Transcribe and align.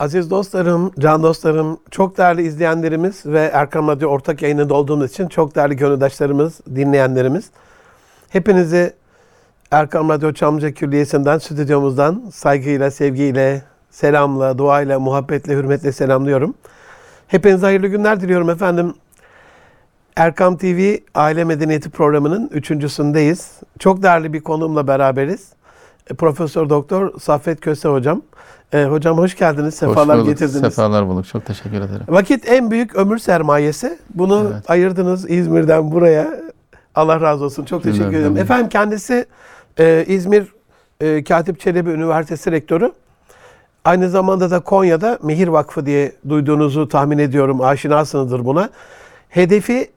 Aziz 0.00 0.30
dostlarım, 0.30 0.92
can 0.98 1.22
dostlarım, 1.22 1.78
çok 1.90 2.18
değerli 2.18 2.42
izleyenlerimiz 2.42 3.26
ve 3.26 3.50
Erkam 3.52 3.88
Radyo 3.88 4.08
ortak 4.08 4.42
yayınında 4.42 4.74
olduğumuz 4.74 5.10
için 5.10 5.28
çok 5.28 5.54
değerli 5.54 5.76
gönüldaşlarımız, 5.76 6.60
dinleyenlerimiz. 6.74 7.50
Hepinizi 8.28 8.92
Erkam 9.70 10.08
Radyo 10.08 10.32
Çamlıca 10.32 10.70
Külliyesi'nden, 10.70 11.38
stüdyomuzdan 11.38 12.22
saygıyla, 12.32 12.90
sevgiyle, 12.90 13.62
selamla, 13.90 14.58
duayla, 14.58 15.00
muhabbetle, 15.00 15.54
hürmetle 15.54 15.92
selamlıyorum. 15.92 16.54
Hepinize 17.26 17.66
hayırlı 17.66 17.86
günler 17.86 18.20
diliyorum 18.20 18.50
efendim. 18.50 18.94
Erkam 20.16 20.56
TV 20.56 20.96
Aile 21.14 21.44
Medeniyeti 21.44 21.90
programının 21.90 22.50
üçüncüsündeyiz. 22.52 23.52
Çok 23.78 24.02
değerli 24.02 24.32
bir 24.32 24.40
konuğumla 24.40 24.86
beraberiz. 24.86 25.59
E, 26.10 26.14
Profesör 26.14 26.68
Doktor 26.70 27.20
Saffet 27.20 27.60
Köse 27.60 27.88
hocam. 27.88 28.22
E, 28.72 28.84
hocam 28.84 29.18
hoş 29.18 29.36
geldiniz. 29.36 29.74
Sefalar 29.74 30.18
Hoş 30.18 30.24
bulduk, 30.24 30.38
getirdiniz. 30.38 30.60
Sefalar 30.74 31.08
bulduk. 31.08 31.26
Çok 31.26 31.44
teşekkür 31.44 31.76
ederim. 31.76 32.02
Vakit 32.08 32.48
en 32.48 32.70
büyük 32.70 32.96
ömür 32.96 33.18
sermayesi. 33.18 33.98
Bunu 34.14 34.50
Evet. 34.54 34.70
ayırdınız 34.70 35.30
İzmir'den 35.30 35.90
buraya. 35.90 36.40
Allah 36.94 37.20
razı 37.20 37.44
olsun. 37.44 37.64
Çok 37.64 37.82
teşekkür 37.82 38.04
ederim. 38.08 38.22
buyurun. 38.22 38.36
Efendim 38.36 38.68
kendisi 38.68 39.26
e, 39.78 40.04
İzmir 40.08 40.46
e, 41.00 41.24
Katip 41.24 41.60
Çelebi 41.60 41.90
Üniversitesi 41.90 42.52
Rektörü. 42.52 42.92
Aynı 43.84 44.10
zamanda 44.10 44.50
da 44.50 44.60
Konya'da 44.60 45.18
Mihir 45.22 45.48
Vakfı 45.48 45.86
diye 45.86 46.12
duyduğunuzu 46.28 46.88
tahmin 46.88 47.18
ediyorum. 47.18 47.60
Aşinasınızdır 47.60 48.44
buna. 48.44 48.70
Hedefi 49.28 49.90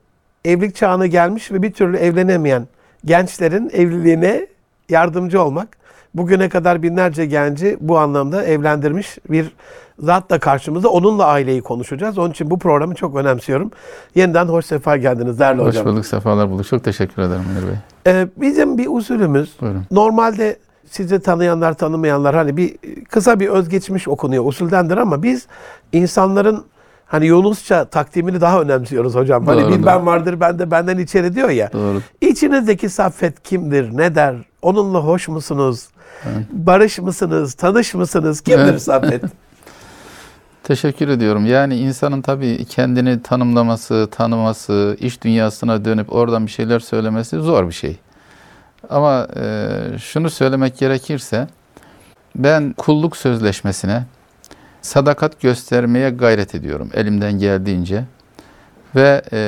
evlilik 0.45 0.76
çağına 0.76 1.06
gelmiş 1.08 1.52
ve 1.52 1.62
bir 1.62 1.72
türlü 1.73 1.98
evlenemeyen 1.98 2.68
gençlerin 3.06 3.70
evliliğine 3.73 4.48
yardımcı 4.90 5.42
olmak. 5.42 5.83
Bugüne 6.13 6.49
kadar 6.49 6.84
binlerce 6.84 7.26
genci 7.26 7.77
bu 7.81 7.98
anlamda 7.99 8.44
evlendirmiş 8.44 9.17
bir 9.30 9.52
zat 9.99 10.30
da 10.30 10.39
karşımızda. 10.39 10.89
Onunla 10.89 11.26
aileyi 11.26 11.62
konuşacağız. 11.62 12.17
Onun 12.17 12.31
için 12.31 12.49
bu 12.49 12.59
programı 12.59 12.95
çok 12.95 13.16
önemsiyorum. 13.16 13.72
Yeniden 14.16 14.45
hoş 14.45 14.66
sefa 14.66 14.97
geldiniz 14.97 15.39
değerli 15.39 15.61
Hoş 15.61 15.67
hocam. 15.67 15.86
bulduk, 15.86 16.05
sefalar 16.05 16.50
bulduk. 16.50 16.67
Çok 16.67 16.83
teşekkür 16.83 17.22
ederim 17.22 17.42
Münir 17.53 17.67
Bey. 17.67 17.75
Ee, 18.08 18.28
bizim 18.38 18.78
bir 18.78 18.88
usulümüz 18.89 19.53
Buyurun. 19.61 19.83
normalde 19.92 20.58
sizi 20.89 21.20
tanıyanlar 21.20 21.73
tanımayanlar 21.73 22.36
hani 22.36 22.58
bir 22.58 22.75
kısa 23.09 23.39
bir 23.39 23.48
özgeçmiş 23.48 24.08
okunuyor 24.08 24.45
usuldendir 24.45 24.98
ama 24.98 25.23
biz 25.23 25.48
insanların 25.94 26.64
hani 27.14 27.25
Yunusça 27.25 27.86
takdimini 27.86 28.42
daha 28.42 28.61
önemsiyoruz 28.61 29.16
hocam. 29.16 29.47
Hani 29.47 29.59
bir 29.59 29.64
Doğrudur. 29.64 29.86
ben 29.86 30.06
vardır 30.06 30.39
ben 30.39 30.59
de 30.59 30.72
benden 30.72 30.97
içeri 30.97 31.36
diyor 31.36 31.50
ya. 31.50 31.70
Doğru. 31.73 32.02
İçinizdeki 32.22 32.89
saffet 32.89 33.44
kimdir? 33.44 33.97
Ne 33.97 34.16
der? 34.16 34.36
Onunla 34.61 35.00
hoş 35.00 35.28
musunuz? 35.28 35.88
Evet. 36.25 36.45
Barış 36.52 37.00
mısınız? 37.00 37.53
Tanış 37.53 37.94
mısınız? 37.94 38.42
Kimdir 38.42 38.64
Evet. 38.64 38.81
saffet? 38.81 39.23
Teşekkür 40.64 41.08
ediyorum. 41.08 41.45
Yani 41.45 41.75
insanın 41.75 42.22
tabii 42.22 42.66
kendini 42.66 43.22
tanımlaması, 43.23 44.08
tanıması, 44.11 44.98
iş 45.00 45.22
dünyasına 45.22 45.86
dönüp 45.86 46.14
oradan 46.14 46.45
bir 46.45 46.52
şeyler 46.52 46.80
söylemesi 46.80 47.39
zor 47.39 47.67
bir 47.67 47.73
şey. 47.73 47.98
Ama 48.89 49.27
e, 49.36 49.67
şunu 50.00 50.30
söylemek 50.30 50.77
gerekirse 50.77 51.48
ben 52.36 52.73
kulluk 52.77 53.17
sözleşmesine 53.17 54.03
sadakat 54.84 55.42
göstermeye 55.42 56.09
gayret 56.09 56.56
ediyorum 56.56 56.89
elimden 56.94 57.39
geldiğince. 57.39 58.03
Ve 58.95 59.22
e, 59.31 59.39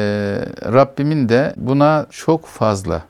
Rabbimin 0.74 1.30
de 1.30 1.54
buna 1.58 2.06
çok 2.10 2.46
fazla 2.46 3.02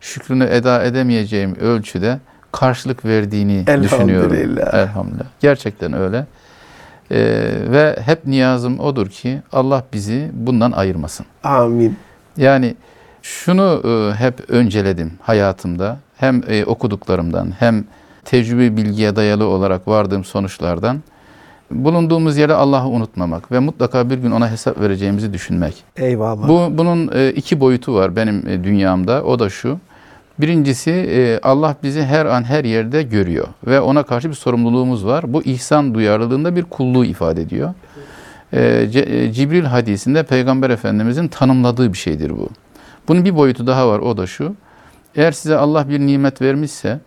şükrünü 0.00 0.44
eda 0.44 0.84
edemeyeceğim 0.84 1.54
ölçüde 1.54 2.18
karşılık 2.52 3.04
verdiğini 3.04 3.66
düşünüyorum. 3.82 4.34
Elhamdülillah. 4.34 4.74
Elhamdülillah. 4.74 5.26
Gerçekten 5.40 5.92
öyle. 5.92 6.26
E, 7.10 7.18
ve 7.72 7.96
hep 8.04 8.26
niyazım 8.26 8.80
odur 8.80 9.08
ki 9.08 9.42
Allah 9.52 9.84
bizi 9.92 10.30
bundan 10.32 10.72
ayırmasın. 10.72 11.26
Amin. 11.44 11.96
Yani 12.36 12.76
şunu 13.22 13.82
e, 13.84 14.14
hep 14.14 14.50
önceledim 14.50 15.12
hayatımda. 15.22 15.98
Hem 16.16 16.42
e, 16.48 16.64
okuduklarımdan 16.64 17.52
hem 17.58 17.84
tecrübe 18.24 18.76
bilgiye 18.76 19.16
dayalı 19.16 19.46
olarak 19.46 19.88
vardığım 19.88 20.24
sonuçlardan. 20.24 21.02
Bulunduğumuz 21.70 22.36
yere 22.36 22.54
Allah'ı 22.54 22.88
unutmamak 22.88 23.52
ve 23.52 23.58
mutlaka 23.58 24.10
bir 24.10 24.18
gün 24.18 24.30
ona 24.30 24.50
hesap 24.50 24.80
vereceğimizi 24.80 25.32
düşünmek. 25.32 25.84
Eyvallah. 25.96 26.48
Bu 26.48 26.78
bunun 26.78 27.10
e, 27.14 27.32
iki 27.32 27.60
boyutu 27.60 27.94
var 27.94 28.16
benim 28.16 28.48
e, 28.48 28.64
dünyamda. 28.64 29.24
O 29.24 29.38
da 29.38 29.50
şu. 29.50 29.78
Birincisi 30.40 30.90
e, 30.90 31.40
Allah 31.42 31.76
bizi 31.82 32.02
her 32.02 32.26
an 32.26 32.44
her 32.44 32.64
yerde 32.64 33.02
görüyor 33.02 33.46
ve 33.66 33.80
ona 33.80 34.02
karşı 34.02 34.28
bir 34.28 34.34
sorumluluğumuz 34.34 35.06
var. 35.06 35.32
Bu 35.32 35.42
ihsan 35.42 35.94
duyarlılığında 35.94 36.56
bir 36.56 36.62
kulluğu 36.62 37.04
ifade 37.04 37.42
ediyor. 37.42 37.74
Cibril 39.34 39.64
hadisinde 39.64 40.22
Peygamber 40.22 40.70
Efendimizin 40.70 41.28
tanımladığı 41.28 41.92
bir 41.92 41.98
şeydir 41.98 42.30
bu. 42.30 42.48
Bunun 43.08 43.24
bir 43.24 43.36
boyutu 43.36 43.66
daha 43.66 43.88
var 43.88 43.98
o 43.98 44.16
da 44.16 44.26
şu. 44.26 44.54
Eğer 45.16 45.32
size 45.32 45.56
Allah 45.56 45.88
bir 45.88 46.00
nimet 46.00 46.42
vermişse 46.42 47.00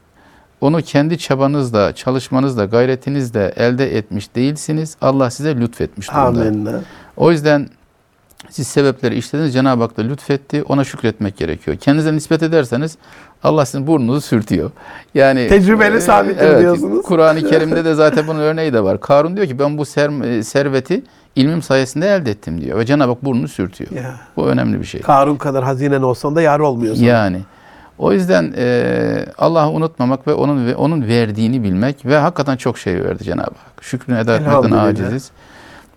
onu 0.61 0.81
kendi 0.81 1.17
çabanızla, 1.17 1.95
çalışmanızla, 1.95 2.65
gayretinizle 2.65 3.53
elde 3.55 3.97
etmiş 3.97 4.35
değilsiniz. 4.35 4.97
Allah 5.01 5.29
size 5.29 5.55
lütfetmiş 5.55 6.11
durumda. 6.11 6.81
O 7.17 7.31
yüzden 7.31 7.69
siz 8.49 8.67
sebepleri 8.67 9.15
işlediniz. 9.15 9.53
Cenab-ı 9.53 9.83
Hak 9.83 9.97
da 9.97 10.01
lütfetti. 10.01 10.63
Ona 10.63 10.83
şükretmek 10.83 11.37
gerekiyor. 11.37 11.77
Kendinize 11.77 12.13
nispet 12.13 12.43
ederseniz 12.43 12.97
Allah 13.43 13.65
sizin 13.65 13.87
burnunuzu 13.87 14.21
sürtüyor. 14.21 14.71
Yani 15.13 15.47
Tecrübeli 15.47 15.97
e, 15.97 16.01
sabittir 16.01 16.59
diyorsunuz. 16.59 17.05
Kur'an-ı 17.05 17.49
Kerim'de 17.49 17.85
de 17.85 17.93
zaten 17.95 18.27
bunun 18.27 18.39
örneği 18.39 18.73
de 18.73 18.83
var. 18.83 18.99
Karun 19.01 19.35
diyor 19.35 19.47
ki 19.47 19.59
ben 19.59 19.77
bu 19.77 19.81
ser- 19.81 20.37
e, 20.37 20.43
serveti 20.43 21.03
ilmim 21.35 21.61
sayesinde 21.61 22.07
elde 22.07 22.31
ettim 22.31 22.61
diyor. 22.61 22.79
Ve 22.79 22.85
Cenab-ı 22.85 23.11
Hak 23.11 23.25
burnunu 23.25 23.47
sürtüyor. 23.47 23.91
Ya. 23.91 24.15
Bu 24.35 24.47
önemli 24.47 24.79
bir 24.79 24.85
şey. 24.85 25.01
Karun 25.01 25.35
kadar 25.35 25.63
hazinen 25.63 26.01
olsan 26.01 26.35
da 26.35 26.41
yar 26.41 26.59
olmuyorsun. 26.59 27.03
Yani 27.03 27.41
o 28.01 28.13
yüzden 28.13 28.53
e, 28.57 29.25
Allah'ı 29.37 29.69
unutmamak 29.69 30.27
ve 30.27 30.33
onun 30.33 30.65
ve 30.67 30.75
onun 30.75 31.07
verdiğini 31.07 31.63
bilmek 31.63 32.05
ve 32.05 32.17
hakikaten 32.17 32.57
çok 32.57 32.77
şey 32.77 33.03
verdi 33.03 33.23
Cenab-ı 33.23 33.41
Hak. 33.41 33.83
Şükrünü 33.83 34.19
eda 34.19 34.35
etmekten 34.35 34.71
aciziz. 34.71 35.31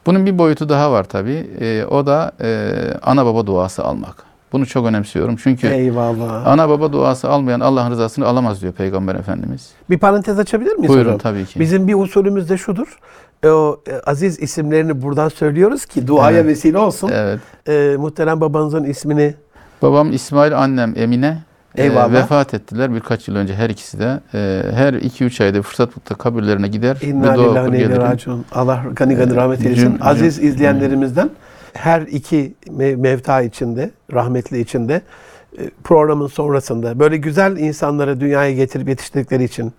Bunun 0.07 0.27
bir 0.27 0.39
boyutu 0.39 0.69
daha 0.69 0.93
var 0.93 1.05
tabii. 1.05 1.51
E, 1.61 1.85
o 1.85 2.07
da 2.07 2.33
e, 2.41 2.71
ana 3.03 3.27
baba 3.27 3.47
duası 3.47 3.85
almak. 3.85 4.17
Bunu 4.53 4.67
çok 4.67 4.87
önemsiyorum. 4.87 5.37
Çünkü 5.37 5.67
Eyvallah. 5.67 6.47
ana 6.47 6.69
baba 6.69 6.93
duası 6.93 7.31
almayan 7.31 7.61
Allah'ın 7.61 7.91
rızasını 7.91 8.27
alamaz 8.27 8.63
diyor 8.63 8.73
Peygamber 8.73 9.15
Efendimiz. 9.15 9.71
Bir 9.91 9.99
parantez 9.99 10.39
açabilir 10.39 10.77
miyiz 10.77 10.89
Buyurun 10.89 11.05
hocam? 11.07 11.19
tabii 11.19 11.45
ki. 11.47 11.61
Bizim 11.61 11.89
bir 11.89 11.95
usulümüz 11.95 12.49
de 12.51 12.57
şudur. 12.57 12.99
E, 13.43 13.49
O 13.49 13.81
e, 13.89 13.93
aziz 14.11 14.39
isimlerini 14.41 15.03
buradan 15.03 15.29
söylüyoruz 15.29 15.87
ki 15.87 16.07
duaya 16.07 16.31
Evet. 16.39 16.47
vesile 16.47 16.79
olsun. 16.79 17.11
Evet. 17.15 17.41
E, 17.69 17.97
muhterem 17.99 18.41
babanızın 18.41 18.85
ismini 18.85 19.35
Babam 19.83 20.13
İsmail, 20.13 20.59
annem 20.59 20.95
Emine 20.97 21.39
e, 21.77 21.83
Eyvallah. 21.83 22.13
vefat 22.13 22.55
ettiler 22.55 22.95
birkaç 22.95 23.29
yıl 23.29 23.37
önce 23.37 23.55
her 23.55 23.71
ikisi 23.71 23.99
de. 23.99 24.21
E, 24.35 24.63
her 24.75 24.93
2-3 24.95 25.45
ayda 25.45 25.63
fırsat 25.63 25.97
bulsa 25.97 26.15
kabirlerine 26.15 26.69
gider. 26.69 26.97
inna 27.03 27.33
lillahi 27.33 27.91
ve 27.91 27.97
raciun. 27.97 28.45
Allah 28.53 28.85
gani 28.97 29.15
gani 29.17 29.33
Ee, 29.33 29.37
rahmet 29.37 29.67
eylesin. 29.67 29.87
cüm- 29.87 30.03
Aziz 30.03 30.39
izleyenlerimizden 30.39 31.31
her 31.73 32.01
iki 32.01 32.55
me- 32.67 32.97
mevta 32.97 33.43
içinde, 33.43 33.91
rahmetli 34.13 34.61
içinde 34.61 34.95
e, 34.95 35.01
programın 35.85 36.27
sonrasında 36.27 36.99
böyle 36.99 37.17
güzel 37.17 37.57
insanları 37.57 38.21
dünyaya 38.21 38.53
getirip 38.53 38.89
yetiştirdikleri 38.89 39.45
için 39.45 39.73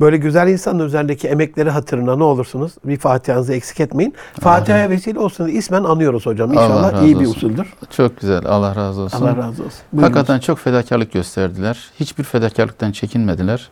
böyle 0.00 0.16
güzel 0.16 0.48
insanın 0.48 0.86
üzerindeki 0.86 1.28
emekleri 1.28 1.70
hatırına 1.70 2.16
ne 2.16 2.24
olursunuz 2.24 2.72
bir 2.84 2.96
Fatiha'nızı 2.98 3.54
eksik 3.54 3.80
etmeyin. 3.80 4.14
Fatiha'ya 4.40 4.90
vesile 4.90 5.18
olsun 5.18 5.48
ismen 5.48 5.84
anıyoruz 5.84 6.26
hocam. 6.26 6.50
Allah 6.50 6.64
İnşallah 6.64 7.02
iyi 7.02 7.20
bir 7.20 7.26
olsun. 7.26 7.36
usuldür. 7.36 7.74
Çok 7.90 8.20
güzel. 8.20 8.46
Allah 8.46 8.76
razı 8.76 9.00
olsun. 9.00 9.22
Allah 9.22 9.36
razı 9.36 9.64
olsun. 9.64 9.80
Buyurunuz. 9.92 10.16
Hakikaten 10.16 10.38
çok 10.40 10.58
fedakarlık 10.58 11.12
gösterdiler. 11.12 11.90
Hiçbir 12.00 12.24
fedakarlıktan 12.24 12.92
çekinmediler. 12.92 13.68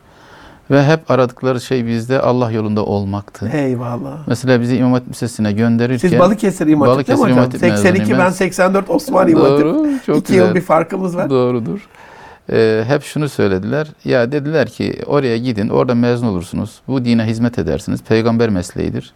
Ve 0.71 0.83
hep 0.83 1.11
aradıkları 1.11 1.61
şey 1.61 1.87
bizde 1.87 2.21
Allah 2.21 2.51
yolunda 2.51 2.85
olmaktı. 2.85 3.51
Eyvallah. 3.53 4.17
Mesela 4.27 4.61
bizi 4.61 4.77
İmam 4.77 4.93
Hatip 4.93 5.09
Lisesi'ne 5.09 5.51
gönderirken... 5.51 6.09
Siz 6.09 6.19
Balıkesir 6.19 6.67
İmam 6.67 6.89
Hatip 6.89 7.07
değil 7.07 7.19
mi 7.19 7.23
hocam? 7.23 7.37
Hatip 7.37 7.59
82 7.59 7.99
mezunuyum 7.99 8.19
ben 8.19 8.25
ben. 8.25 8.31
84 8.31 8.89
Osman 8.89 9.27
İmam 9.27 9.43
Hatip. 9.43 9.65
Doğru, 9.65 9.87
çok 10.05 10.17
İki 10.17 10.27
güzel. 10.27 10.47
yıl 10.47 10.55
bir 10.55 10.61
farkımız 10.61 11.17
var. 11.17 11.29
Doğrudur. 11.29 11.79
Ee, 12.51 12.83
hep 12.87 13.03
şunu 13.03 13.29
söylediler. 13.29 13.87
Ya 14.05 14.31
dediler 14.31 14.67
ki 14.67 15.01
oraya 15.05 15.37
gidin, 15.37 15.69
orada 15.69 15.95
mezun 15.95 16.27
olursunuz. 16.27 16.81
Bu 16.87 17.05
dine 17.05 17.23
hizmet 17.25 17.59
edersiniz. 17.59 18.03
Peygamber 18.03 18.49
mesleğidir. 18.49 19.13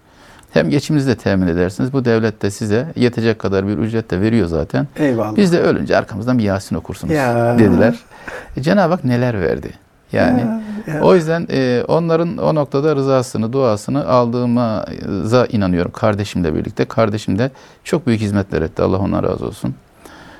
Hem 0.54 0.70
geçiminizi 0.70 1.08
de 1.08 1.16
temin 1.16 1.48
edersiniz. 1.48 1.94
Bu 1.94 2.06
devlet 2.06 2.42
de 2.42 2.52
size 2.52 2.86
yetecek 2.96 3.40
kadar 3.40 3.68
bir 3.68 3.78
ücret 3.78 4.12
de 4.12 4.22
veriyor 4.22 4.48
zaten. 4.48 4.88
Eyvallah. 5.00 5.36
Biz 5.36 5.54
de 5.54 5.60
ölünce 5.60 5.98
arkamızdan 5.98 6.38
bir 6.40 6.44
Yasin 6.44 6.76
okursunuz 6.76 7.14
Ya. 7.14 7.60
dediler. 7.60 8.00
E, 8.58 8.62
Cenab-ı 8.62 8.94
Hak 8.94 9.04
neler 9.04 9.42
verdi? 9.42 9.72
Yani 10.14 10.40
Ya, 10.88 10.94
ya. 10.96 11.02
o 11.02 11.16
yüzden 11.16 11.48
e, 11.52 11.84
onların 11.88 12.38
o 12.38 12.56
noktada 12.56 12.96
rızasını, 12.96 13.54
duasını 13.54 14.08
aldığıma 14.08 14.86
inanıyorum 15.52 15.92
kardeşimle 15.92 16.56
birlikte. 16.56 16.86
Kardeşim 16.86 17.40
de 17.40 17.52
çok 17.84 18.08
büyük 18.08 18.22
hizmetler 18.22 18.62
etti. 18.62 18.82
Allah 18.84 18.98
ondan 18.98 19.24
razı 19.24 19.46
olsun. 19.46 19.76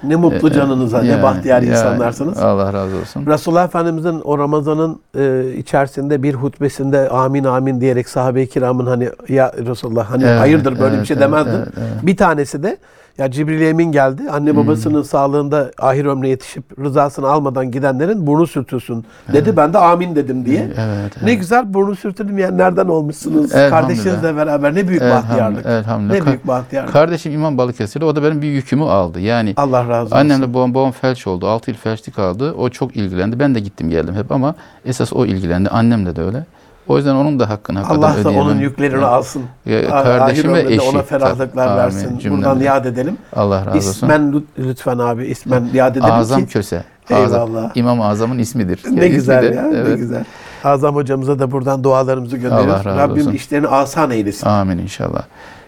Ne 0.04 0.16
mutlu 0.16 0.50
E, 0.50 0.54
canınıza, 0.54 1.02
ne 1.02 1.08
yani- 1.08 1.24
bahtiyar 1.24 1.62
yani 1.62 1.72
insanlarsınız. 1.72 2.38
Allah 2.38 2.74
razı 2.74 2.98
olsun. 2.98 3.26
Resulullah 3.26 3.66
Efendimizin 3.66 4.22
o 4.24 4.38
Ramazan'ın 4.38 5.00
e, 5.18 5.54
içerisinde 5.58 6.24
bir 6.24 6.34
hutbesinde 6.34 7.10
amin 7.10 7.44
amin 7.44 7.82
diyerek 7.82 8.10
sahabe-i 8.10 8.50
kiramın 8.50 8.86
hani 8.86 9.10
ya 9.30 9.52
Resulullah 9.66 10.12
hani 10.12 10.24
Evet, 10.24 10.40
hayırdır 10.40 10.80
böyle 10.80 10.92
bir 10.92 10.98
evet, 10.98 11.08
şey 11.08 11.18
evet, 11.18 11.24
demezdin. 11.28 11.52
evet, 11.52 11.68
evet. 11.78 11.88
Bir 12.06 12.18
tanesi 12.18 12.64
de 12.64 12.78
ya 13.22 13.32
Cibril 13.32 13.62
Emin 13.62 13.92
geldi. 13.92 14.24
Anne 14.32 14.56
babasının 14.56 15.02
sağlığında 15.02 15.72
ahir 15.80 16.06
ömrüne 16.06 16.30
yetişip 16.30 16.64
rızasını 16.80 17.28
almadan 17.28 17.72
gidenlerin 17.72 18.28
burnu 18.28 18.48
sürtülsün 18.48 19.06
dedi. 19.34 19.58
Ben 19.58 19.74
de 19.74 19.78
amin 19.78 20.16
dedim 20.16 20.46
diye. 20.46 20.60
Evet. 20.78 21.24
Ne 21.24 21.34
güzel 21.34 21.74
burnu 21.74 21.96
sürtülmeyenlerden 21.96 22.88
olmuşsunuz. 22.88 23.52
Kardeşinizle 23.52 24.36
beraber 24.36 24.76
ne 24.76 24.88
büyük 24.88 25.02
Elhamdülillah, 25.02 25.30
bahtiyarlık. 25.30 25.66
elhamdülillah. 25.66 26.20
Ne 26.20 26.26
büyük 26.26 26.48
bahtiyarlık. 26.48 26.94
Kardeşim 26.94 27.34
İmam 27.34 27.58
Balıkesir'de 27.58 28.06
o 28.06 28.16
da 28.16 28.24
benim 28.24 28.42
bir 28.42 28.48
yükümü 28.48 28.84
aldı. 28.84 29.20
Yani 29.20 29.54
Allah 29.58 29.90
razı 29.90 30.06
olsun. 30.06 30.16
Annemle 30.16 30.54
babam, 30.54 30.74
babam 30.74 30.92
felç 30.92 31.28
oldu. 31.28 31.48
6 31.48 31.72
yıl 31.72 31.78
felçlik 31.78 32.20
aldı. 32.20 32.54
O 32.54 32.70
çok 32.70 32.96
ilgilendi. 32.96 33.40
Ben 33.40 33.56
de 33.56 33.60
gittim 33.60 33.90
geldim 33.90 34.16
hep 34.16 34.32
ama 34.32 34.56
esas 34.86 35.14
o 35.14 35.26
ilgilendi. 35.26 35.70
Annemle 35.70 36.16
de 36.16 36.22
öyle. 36.22 36.46
O 36.88 36.98
yüzden 36.98 37.16
onun 37.16 37.40
da 37.40 37.50
hakkını 37.50 37.80
hakikaten 37.80 38.02
Allah 38.02 38.16
da 38.16 38.20
ödeyemem. 38.20 38.46
onun 38.46 38.60
yüklerini 38.60 39.06
alsın. 39.06 39.44
Ya, 39.66 39.90
kardeşim 39.90 40.54
ve 40.54 40.74
eşi. 40.74 40.82
Ona 40.82 41.02
ferahlıklar 41.04 41.68
Amin, 41.68 41.78
versin. 41.78 42.20
cümlemize. 42.20 42.50
Buradan 42.50 42.64
yad 42.64 42.86
edelim. 42.86 43.18
Allah 43.36 43.66
razı 43.66 43.78
olsun. 43.78 43.90
İsmen 43.90 44.22
lüt- 44.34 44.68
lütfen 44.70 44.98
abi. 44.98 45.26
İsmen 45.26 45.70
yad 45.74 45.96
edelim 45.96 46.14
Azam 46.14 46.46
ki. 46.46 46.54
Köse. 46.54 46.84
Eyvallah. 47.10 47.42
Azam, 47.42 47.72
İmam 47.76 48.02
Azam'ın 48.02 48.38
ismidir. 48.40 48.80
Ne 48.86 48.90
İsmi 48.92 49.10
güzel 49.10 49.44
de, 49.44 49.56
ya. 49.56 49.64
Ne 49.64 49.78
evet. 49.78 49.98
güzel. 49.98 50.24
Azam 50.64 50.96
hocamıza 50.96 51.40
da 51.40 51.52
buradan 51.52 51.84
dualarımızı 51.84 52.38
gönderiyoruz. 52.38 52.86
Rabbim 52.86 53.22
olsun. 53.22 53.32
işlerini 53.32 53.68
asan 53.68 54.12
eylesin. 54.12 54.48
Amin 54.48 54.78
inşallah. 54.78 55.24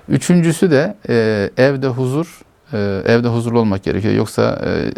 Üçüncüsü 0.10 0.71
de 0.71 0.95
e, 1.10 1.50
evde 1.57 1.88
huzur, 1.88 2.42
e, 2.74 3.01
evde 3.06 3.27
huzurlu 3.27 3.60
olmak 3.60 3.83
gerekiyor. 3.83 4.13
Yoksa 4.13 4.62
e, 4.65 4.92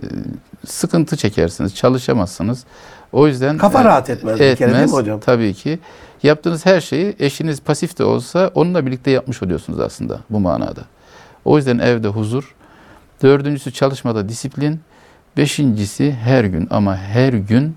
sıkıntı 0.68 1.18
çekersiniz, 1.18 1.76
çalışamazsınız. 1.76 2.64
O 3.16 3.28
yüzden 3.28 3.58
Kafa 3.58 3.82
e, 3.82 3.84
rahat 3.84 4.10
etmez 4.10 4.40
bir 4.40 4.56
kere 4.56 4.74
değil 4.74 4.86
mi 4.86 4.92
hocam? 4.92 5.20
Tabii 5.20 5.54
ki. 5.54 5.80
Yaptığınız 6.24 6.66
her 6.66 6.82
şeyi 6.82 7.16
eşiniz 7.20 7.62
pasif 7.62 7.98
de 7.98 8.04
olsa 8.04 8.52
onunla 8.56 8.86
birlikte 8.86 9.12
yapmış 9.12 9.44
oluyorsunuz 9.44 9.80
aslında 9.80 10.20
bu 10.30 10.40
manada. 10.40 10.82
O 11.46 11.58
yüzden 11.58 11.78
evde 11.78 12.08
huzur. 12.08 12.56
Dördüncüsü 13.24 13.72
çalışmada 13.72 14.30
disiplin. 14.30 14.80
Beşincisi 15.38 16.12
her 16.12 16.44
gün 16.44 16.68
ama 16.70 16.98
her 16.98 17.34
gün 17.34 17.76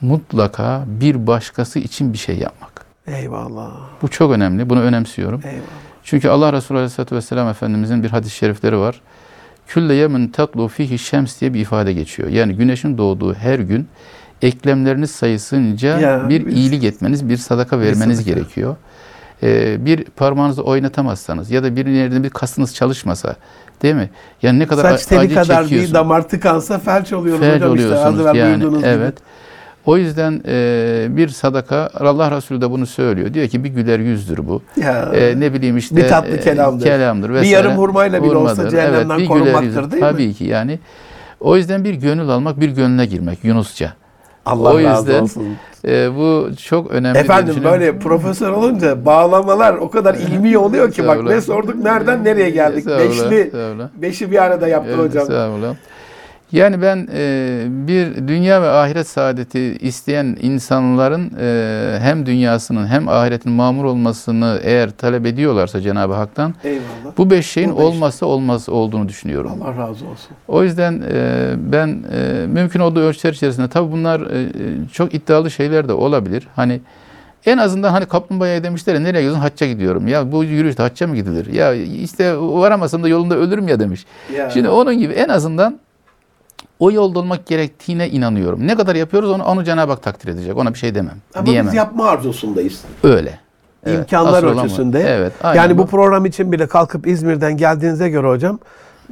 mutlaka 0.00 0.84
bir 0.86 1.26
başkası 1.26 1.78
için 1.78 2.12
bir 2.12 2.18
şey 2.18 2.38
yapmak. 2.38 2.86
Eyvallah. 3.06 3.72
Bu 4.02 4.08
çok 4.08 4.32
önemli. 4.32 4.70
Bunu 4.70 4.80
önemsiyorum. 4.80 5.40
Eyvallah. 5.44 5.66
Çünkü 6.04 6.28
Allah 6.28 6.52
Resulü 6.52 6.78
Aleyhisselatü 6.78 7.16
Vesselam 7.16 7.48
Efendimizin 7.48 8.02
bir 8.02 8.10
hadis-i 8.10 8.36
şerifleri 8.36 8.78
var. 8.78 9.00
Külle 9.66 9.94
yemin 9.94 10.28
tatlu 10.28 10.68
fihi 10.68 10.98
şems 10.98 11.40
diye 11.40 11.54
bir 11.54 11.60
ifade 11.60 11.92
geçiyor. 11.92 12.28
Yani 12.28 12.54
güneşin 12.54 12.98
doğduğu 12.98 13.34
her 13.34 13.58
gün 13.58 13.88
eklemleriniz 14.42 15.10
sayısınca 15.10 15.98
Ya, 16.00 16.28
bir 16.28 16.46
bir- 16.46 16.52
iyilik 16.52 16.84
etmeniz, 16.84 17.28
bir 17.28 17.36
sadaka 17.36 17.80
vermeniz 17.80 18.18
sadaka. 18.20 18.34
gerekiyor. 18.40 18.76
Ee, 19.42 19.84
bir 19.84 20.04
parmağınızı 20.04 20.62
oynatamazsanız 20.62 21.50
ya 21.50 21.62
da 21.62 21.76
bir 21.76 21.86
yerinde 21.86 22.22
bir 22.22 22.30
kasınız 22.30 22.74
çalışmasa 22.74 23.36
değil 23.82 23.94
mi? 23.94 24.10
Yani 24.42 24.58
ne 24.58 24.66
kadar 24.66 24.82
Saç 24.90 25.06
teli 25.06 25.34
kadar 25.34 25.58
bir 25.62 25.68
çekiyorsun. 25.68 25.94
damar 25.94 26.28
tıkansa 26.28 26.78
felç 26.78 27.12
oluyoruz 27.12 27.40
Felç 27.40 27.54
hocam 27.62 27.74
işte. 27.74 27.86
Oluyorsunuz 27.88 28.20
evvel 28.20 28.34
yani. 28.36 28.80
Evet. 28.84 29.14
O 29.86 29.96
yüzden 29.96 30.42
e, 30.48 31.06
bir 31.10 31.28
sadaka 31.28 31.90
Allah 31.94 32.30
Resulü 32.36 32.60
de 32.60 32.70
bunu 32.70 32.86
söylüyor. 32.86 33.34
Diyor 33.34 33.48
ki 33.48 33.64
bir 33.64 33.68
güler 33.68 33.98
yüzdür 33.98 34.38
bu. 34.38 34.62
gibi. 34.76 34.84
Ya. 34.86 35.02
E, 35.14 35.40
ne 35.40 35.52
bileyim 35.54 35.76
işte 35.76 35.96
Bir 35.96 36.08
tatlı 36.08 36.36
e, 36.36 36.40
kelamdır. 36.40 36.84
kelamdır 36.84 37.28
Bir 37.28 37.34
vesaire. 37.34 37.50
yarım 37.54 37.72
hurmayla 37.72 38.22
bile 38.22 38.36
olsa 38.36 38.52
Hurmadır. 38.52 38.70
cehennemden 38.70 39.18
bir 39.18 39.22
güler 39.22 39.28
korunmaktır 39.28 39.62
yüzdür. 39.66 39.90
değil 39.90 40.02
mi? 40.02 40.10
Tabii 40.10 40.34
ki 40.34 40.44
yani. 40.44 40.78
O 41.40 41.56
yüzden 41.56 41.84
bir 41.84 41.94
gönül 41.94 42.28
almak, 42.28 42.60
bir 42.60 42.68
gönüle 42.68 43.06
girmek 43.06 43.44
Yunusça. 43.44 43.92
Allah 44.46 44.74
o 44.74 44.82
razı 44.82 45.00
yüzden 45.00 45.22
olsun. 45.22 45.44
E, 45.84 46.16
bu 46.16 46.48
çok 46.64 46.90
önemli. 46.90 47.14
diye 47.14 47.24
Efendim 47.24 47.56
böyle 47.64 47.98
profesör 47.98 48.50
olunca 48.50 49.04
bağlamalar 49.04 49.74
o 49.74 49.90
kadar 49.90 50.14
ilmi 50.30 50.58
oluyor 50.58 50.92
ki 50.92 51.06
bak 51.06 51.22
ne 51.22 51.40
sorduk 51.40 51.74
nereden 51.74 52.24
nereye 52.24 52.50
geldik. 52.50 52.86
Beşli, 52.86 53.52
beşi 53.96 54.30
bir 54.30 54.42
arada 54.42 54.68
yaptı 54.68 54.92
Evet, 54.94 55.04
hocam. 55.04 55.26
Yani 56.52 56.82
ben 56.82 57.08
e, 57.14 57.64
bir 57.68 58.28
dünya 58.28 58.62
ve 58.62 58.68
ahiret 58.70 59.08
saadeti 59.08 59.60
isteyen 59.60 60.36
insanların 60.42 61.32
e, 61.40 61.98
hem 62.00 62.26
dünyasının 62.26 62.86
hem 62.86 63.08
ahiretin 63.08 63.52
mamur 63.52 63.84
olmasını 63.84 64.60
eğer 64.62 64.90
talep 64.90 65.26
ediyorlarsa 65.26 65.80
Cenab-ı 65.80 66.14
Hak'tan 66.14 66.54
Eyvallah. 66.64 67.16
bu 67.18 67.30
beş 67.30 67.46
şeyin 67.46 67.70
Bu 67.72 67.76
beş. 67.78 67.84
olmazsa 67.84 68.26
olmaz 68.26 68.68
olduğunu 68.68 69.08
düşünüyorum. 69.08 69.50
Allah 69.62 69.76
razı 69.76 70.04
olsun. 70.06 70.30
O 70.48 70.62
yüzden 70.62 71.02
e, 71.12 71.50
ben 71.58 71.88
e, 72.12 72.46
mümkün 72.46 72.80
olduğu 72.80 73.00
ölçüler 73.00 73.32
içerisinde 73.32 73.68
tabii 73.68 73.92
bunlar 73.92 74.20
e, 74.20 74.48
çok 74.92 75.14
iddialı 75.14 75.50
şeyler 75.50 75.88
de 75.88 75.92
olabilir. 75.92 76.48
Hani 76.56 76.80
en 77.46 77.58
azından 77.58 77.90
hani 77.90 78.06
kaplumbağaya 78.06 78.64
demişler 78.64 78.94
ya 78.94 79.00
nereye 79.00 79.18
gidiyorsun? 79.20 79.40
Hacca 79.40 79.66
gidiyorum. 79.66 80.08
Ya 80.08 80.32
bu 80.32 80.44
yürüyüşte 80.44 80.82
hacca 80.82 81.06
mı 81.06 81.16
gidilir? 81.16 81.52
Ya 81.52 81.74
işte 81.74 82.36
varamasam 82.38 83.02
da 83.02 83.08
yolunda 83.08 83.36
ölürüm 83.36 83.68
ya 83.68 83.80
demiş. 83.80 84.04
Ya. 84.36 84.50
Şimdi 84.50 84.68
onun 84.68 84.98
gibi 84.98 85.12
en 85.12 85.28
azından 85.28 85.78
o 86.78 86.90
yolda 86.90 87.18
olmak 87.18 87.46
gerektiğine 87.46 88.08
inanıyorum. 88.08 88.66
Ne 88.66 88.76
kadar 88.76 88.94
yapıyoruz 88.94 89.30
onu, 89.30 89.44
onu 89.44 89.64
Cenab-ı 89.64 89.92
Hak 89.92 90.02
takdir 90.02 90.28
edecek. 90.28 90.56
Ona 90.56 90.74
bir 90.74 90.78
şey 90.78 90.94
demem. 90.94 91.16
Ama 91.34 91.46
diyemem. 91.46 91.66
biz 91.66 91.74
yapma 91.74 92.08
arzusundayız. 92.08 92.80
Öyle. 93.02 93.38
Evet, 93.86 93.98
İmkanlar 93.98 94.42
ölçüsünde. 94.42 95.00
Evet. 95.08 95.32
Yani 95.54 95.78
bu 95.78 95.86
program 95.86 96.26
için 96.26 96.52
bile 96.52 96.66
kalkıp 96.66 97.06
İzmir'den 97.06 97.56
geldiğinize 97.56 98.08
göre 98.08 98.28
hocam 98.28 98.58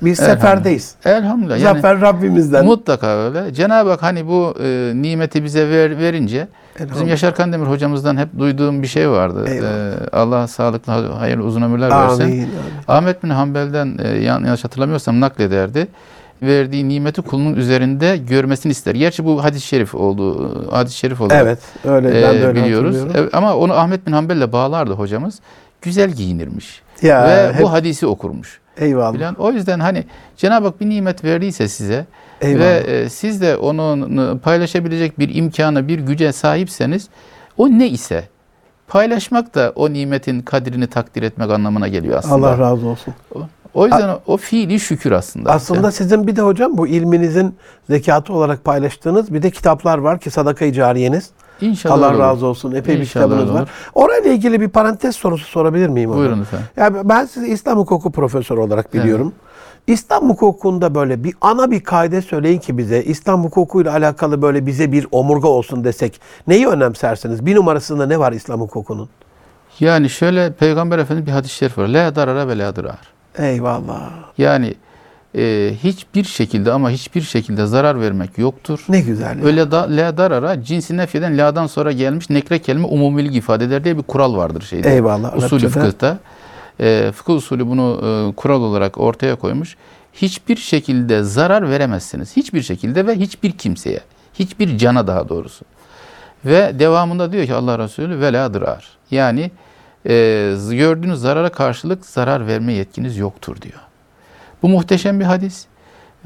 biz 0.03 0.21
Elhamdülillah. 0.21 0.41
seferdeyiz. 0.51 0.95
Elhamdülillah. 1.05 1.59
Yani 1.59 1.77
Zafer 1.77 2.01
Rabbimizden. 2.01 2.65
Mutlaka 2.65 3.07
öyle. 3.07 3.55
Cenab-ı 3.55 3.91
Hak 3.91 4.03
hani 4.03 4.27
bu 4.27 4.55
e, 4.63 4.93
nimeti 4.95 5.45
bize 5.45 5.69
ver, 5.71 5.99
verince 5.99 6.49
bizim. 6.93 7.09
Yaşar 7.09 7.35
Kandemir 7.35 7.67
hocamızdan 7.67 8.17
hep 8.17 8.39
duyduğum 8.39 8.83
bir 8.83 8.87
şey 8.87 9.11
vardı. 9.11 9.45
E, 9.49 10.17
Allah 10.17 10.47
sağlıklı, 10.49 10.93
hayırlı 10.93 11.45
uzun 11.45 11.63
ömürler 11.63 11.91
versin. 11.91 12.23
Amin. 12.23 12.33
amin. 12.33 12.51
Ahmet 12.89 13.25
bin 13.25 13.31
Hanbel'den 13.31 13.99
e, 14.05 14.09
yan- 14.09 14.45
yanlış 14.45 14.65
hatırlamıyorsam 14.65 15.21
naklederdi. 15.21 15.87
Verdiği 16.47 16.89
nimeti 16.89 17.23
kulunun 17.23 17.55
üzerinde 17.57 18.17
görmesini 18.17 18.71
ister. 18.73 18.95
Gerçi 18.95 19.25
bu 19.25 19.45
hadis-i 19.45 19.67
şerif 19.67 19.95
oldu. 19.95 20.51
Hadis-i 20.71 20.97
şerif 20.97 21.21
oldu. 21.21 21.35
Evet. 21.37 21.59
Öyle 21.85 22.09
E, 22.09 22.23
ben 22.23 22.35
de 22.35 22.47
öyle 22.47 22.65
biliyoruz. 22.65 22.97
Evet, 23.15 23.35
ama 23.35 23.55
onu 23.57 23.73
Ahmet 23.73 24.07
bin 24.07 24.13
Hanbel'le 24.13 24.53
bağlardı 24.53 24.93
hocamız. 24.93 25.41
Güzel 25.83 26.11
giyinirmiş. 26.11 26.83
Ya, 27.03 27.25
Ve 27.29 27.53
hep- 27.53 27.63
bu 27.63 27.73
hadisi 27.73 28.07
okurmuş. 28.07 28.61
eyvallah. 28.79 29.15
Bilen. 29.15 29.35
O 29.35 29.53
yüzden 29.53 29.81
hani 29.81 30.05
Cenab-ı 30.37 30.67
Hak 30.67 30.81
bir 30.81 30.89
nimet 30.89 31.25
verdiyse 31.25 31.69
size 31.69 32.07
Eyvallah. 32.41 32.65
ve 32.65 32.75
e, 32.79 33.09
siz 33.09 33.41
de 33.41 33.57
onun 33.57 34.39
paylaşabilecek 34.39 35.19
bir 35.19 35.35
imkana, 35.35 35.89
bir 35.89 35.99
güce 35.99 36.33
sahipseniz 36.33 37.09
o 37.59 37.69
ne 37.69 37.89
ise 37.89 38.25
paylaşmak 38.89 39.55
da 39.55 39.73
o 39.75 39.93
nimetin 39.93 40.41
kadrini 40.41 40.87
takdir 40.87 41.23
etmek 41.23 41.51
anlamına 41.51 41.89
geliyor 41.89 42.19
aslında. 42.19 42.35
Allah 42.49 42.59
razı 42.59 42.87
olsun. 42.87 43.15
O 43.35 43.39
yüzden 43.83 44.09
o, 44.09 44.21
o 44.27 44.37
fiili 44.37 44.81
şükür 44.81 45.13
aslında. 45.13 45.53
Aslında 45.53 45.91
sizin 45.91 46.27
bir 46.27 46.37
de 46.37 46.43
hocam 46.43 46.79
bu 46.79 46.87
ilminizin 46.87 47.55
zekatı 47.91 48.33
olarak 48.33 48.65
paylaştığınız 48.65 49.35
bir 49.35 49.43
de 49.43 49.51
kitaplar 49.51 49.99
var 49.99 50.19
ki 50.19 50.31
sadaka-i 50.31 50.73
cariyeniz. 50.73 51.31
İnşallah 51.61 51.95
Allah 51.95 52.11
olur. 52.11 52.19
razı 52.19 52.47
olsun. 52.47 52.73
Epey 52.73 52.95
bir 52.97 53.01
İnşallah 53.01 53.25
kitabınız 53.25 53.49
öyle 53.49 53.55
var. 53.55 53.61
olur. 53.61 53.69
Orayla 53.95 54.31
ilgili 54.33 54.61
bir 54.61 54.69
parantez 54.69 55.17
sorusu 55.17 55.45
sorabilir 55.47 55.89
miyim 55.89 56.11
hocam? 56.11 56.21
Buyurun 56.23 56.43
efendim. 56.43 56.67
Yani 56.77 56.97
ben 57.05 57.25
sizi 57.25 57.47
İslam 57.47 57.79
hukuku 57.79 58.13
profesörü 58.13 58.61
olarak 58.61 58.95
biliyorum. 58.95 59.33
İslam 59.87 60.29
hukukunda 60.31 60.95
böyle 60.95 61.25
bir 61.25 61.35
ana 61.41 61.71
bir 61.71 61.81
kaide 61.81 62.23
söyleyin 62.23 62.59
ki 62.59 62.79
bize 62.79 63.03
İslam 63.03 63.45
hukukuyla 63.45 63.93
alakalı 63.93 64.43
böyle 64.43 64.67
bize 64.67 64.93
bir 64.93 65.07
omurga 65.13 65.49
olsun 65.49 65.85
desek 65.85 66.21
neyi 66.47 66.67
önemsersiniz? 66.69 67.47
Bir 67.47 67.55
numarasında 67.57 68.07
ne 68.07 68.19
var 68.19 68.33
İslam 68.33 68.61
hukukunun? 68.61 69.09
Yani 69.81 70.11
şöyle 70.11 70.53
Peygamber 70.53 70.99
Efendimiz 70.99 71.27
bir 71.27 71.33
hadis-i 71.33 71.55
şerif 71.55 71.79
var. 71.79 71.87
La 71.89 72.15
darara 72.15 72.49
ve 72.49 72.59
la 72.59 72.77
dirar. 72.77 72.99
Eyvallah. 73.39 74.11
Yani 74.39 74.75
e, 75.37 75.73
hiçbir 75.85 76.25
şekilde 76.25 76.73
ama 76.73 76.91
hiçbir 76.91 77.21
şekilde 77.21 77.67
zarar 77.67 78.01
vermek 78.01 78.39
yoktur. 78.39 78.85
Ne 78.89 79.01
güzel. 79.01 79.39
ya. 79.39 79.45
Öyle 79.45 79.71
da 79.71 79.87
la 79.91 80.17
darara 80.17 80.63
cinsi 80.63 80.97
nefyeden 80.97 81.39
la'dan 81.39 81.67
sonra 81.67 81.93
gelmiş 81.93 82.31
nekre 82.31 82.59
kelime 82.59 82.87
umumilik 82.87 83.37
ifade 83.37 83.65
eder 83.65 83.85
diye 83.85 83.99
bir 83.99 84.03
kural 84.03 84.37
vardır 84.37 84.63
şeyde. 84.63 84.95
Eyvallah, 84.95 85.37
Usulü 85.37 85.61
Arapçada. 85.61 85.69
fıkıhta. 85.85 86.19
E, 86.81 87.13
fıkıh 87.15 87.35
usulü 87.35 87.67
bunu 87.67 88.01
e, 88.03 88.35
kural 88.37 88.63
olarak 88.63 88.99
ortaya 88.99 89.37
koymuş. 89.37 89.77
Hiçbir 90.13 90.57
şekilde 90.57 91.23
zarar 91.23 91.71
veremezsiniz. 91.71 92.37
Hiçbir 92.37 92.63
şekilde 92.63 93.07
ve 93.07 93.15
hiçbir 93.17 93.53
kimseye. 93.53 94.01
Hiçbir 94.35 94.79
cana 94.79 95.07
daha 95.07 95.29
doğrusu. 95.29 95.65
Ve 96.45 96.79
devamında 96.79 97.33
diyor 97.33 97.47
ki 97.47 97.55
Allah 97.55 97.79
Resulü 97.79 98.21
ve 98.21 98.33
la 98.33 98.55
dırar. 98.55 98.89
Yani 99.11 99.51
e, 100.09 100.55
gördüğünüz 100.71 101.21
zarara 101.21 101.49
karşılık 101.49 102.07
zarar 102.07 102.47
verme 102.47 102.73
yetkiniz 102.73 103.17
yoktur 103.17 103.61
diyor. 103.63 103.81
Bu 104.63 104.69
muhteşem 104.69 105.21
bir 105.21 105.25
hadis. 105.25 105.67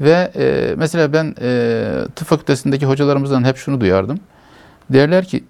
Ve 0.01 0.31
e, 0.35 0.73
mesela 0.77 1.13
ben 1.13 1.35
e, 1.41 1.81
tıp 2.15 2.27
fakültesindeki 2.27 2.85
hocalarımızdan 2.85 3.43
hep 3.43 3.57
şunu 3.57 3.81
duyardım. 3.81 4.19
Derler 4.89 5.25
ki 5.25 5.43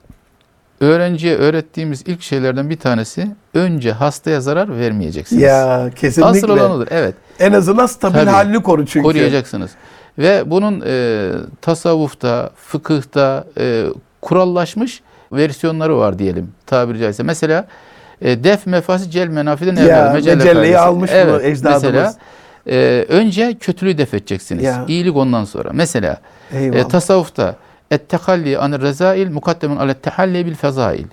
öğrenciye 0.80 1.36
öğrettiğimiz 1.36 2.04
ilk 2.06 2.22
şeylerden 2.22 2.70
bir 2.70 2.78
tanesi 2.78 3.28
önce 3.54 3.92
hastaya 3.92 4.42
zarar 4.42 4.80
vermeyeceksiniz. 4.80 5.42
Ya 5.42 5.90
kesinlikle. 5.96 6.32
Asıl 6.32 6.50
olan 6.50 6.72
odur. 6.72 6.88
Evet. 6.92 7.16
En 7.40 7.54
azından 7.54 7.86
stabil 7.86 8.14
Tabii. 8.14 8.30
halini 8.30 8.64
koru 8.64 8.86
çünkü. 8.86 9.04
Koruyacaksınız. 9.04 9.72
Ve 10.18 10.44
bunun 10.46 10.84
e, 10.86 11.32
tasavvufta, 11.62 12.50
fıkıhta 12.56 13.46
e, 13.58 13.86
kurallaşmış 14.22 15.02
versiyonları 15.32 15.98
var 15.98 16.20
diyelim 16.20 16.52
tabiri 16.66 17.00
caizse. 17.00 17.24
Mesela 17.24 17.68
e, 18.22 18.44
def 18.44 18.68
mefasi 18.68 19.12
cel 19.12 19.28
menafiden 19.28 19.76
evvel. 19.76 20.14
Mecelle 20.14 20.36
mecelleyi 20.36 20.56
kaidesi. 20.56 20.78
almış 20.80 21.12
bu 21.12 21.42
ecdadımız. 21.42 21.84
Mesela 21.84 22.14
e, 22.68 23.06
önce 23.10 23.54
kötülüğü 23.60 23.98
def 23.98 24.14
edeceksiniz. 24.14 24.64
Ya. 24.64 24.86
İyilik 24.88 25.16
ondan 25.16 25.44
sonra. 25.46 25.70
Mesela 25.74 26.18
Eyvallah. 26.54 26.80
e, 26.80 26.88
tasavvufta 26.88 27.56
ettehalli 27.92 28.58
anir 28.58 28.82
rezail 28.82 29.30
mukaddemun 29.32 29.78
ale 29.78 29.94
tehalli 29.94 30.46
bil 30.46 30.56
fezail. 30.56 31.06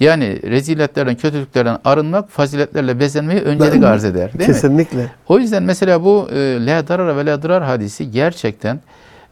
Yani 0.00 0.42
reziletlerden, 0.50 1.14
kötülüklerden 1.14 1.78
arınmak, 1.84 2.30
faziletlerle 2.30 3.00
bezenmeyi 3.00 3.40
öncelik 3.40 3.84
arz 3.84 4.04
eder. 4.04 4.32
Değil 4.32 4.48
mi? 4.48 4.54
Kesinlikle. 4.54 5.06
O 5.28 5.38
yüzden 5.38 5.62
mesela 5.62 6.04
bu 6.04 6.28
e, 6.34 6.66
la 6.66 6.88
darara 6.88 7.16
ve 7.16 7.26
la 7.26 7.42
dırar 7.42 7.62
hadisi 7.62 8.10
gerçekten 8.10 8.80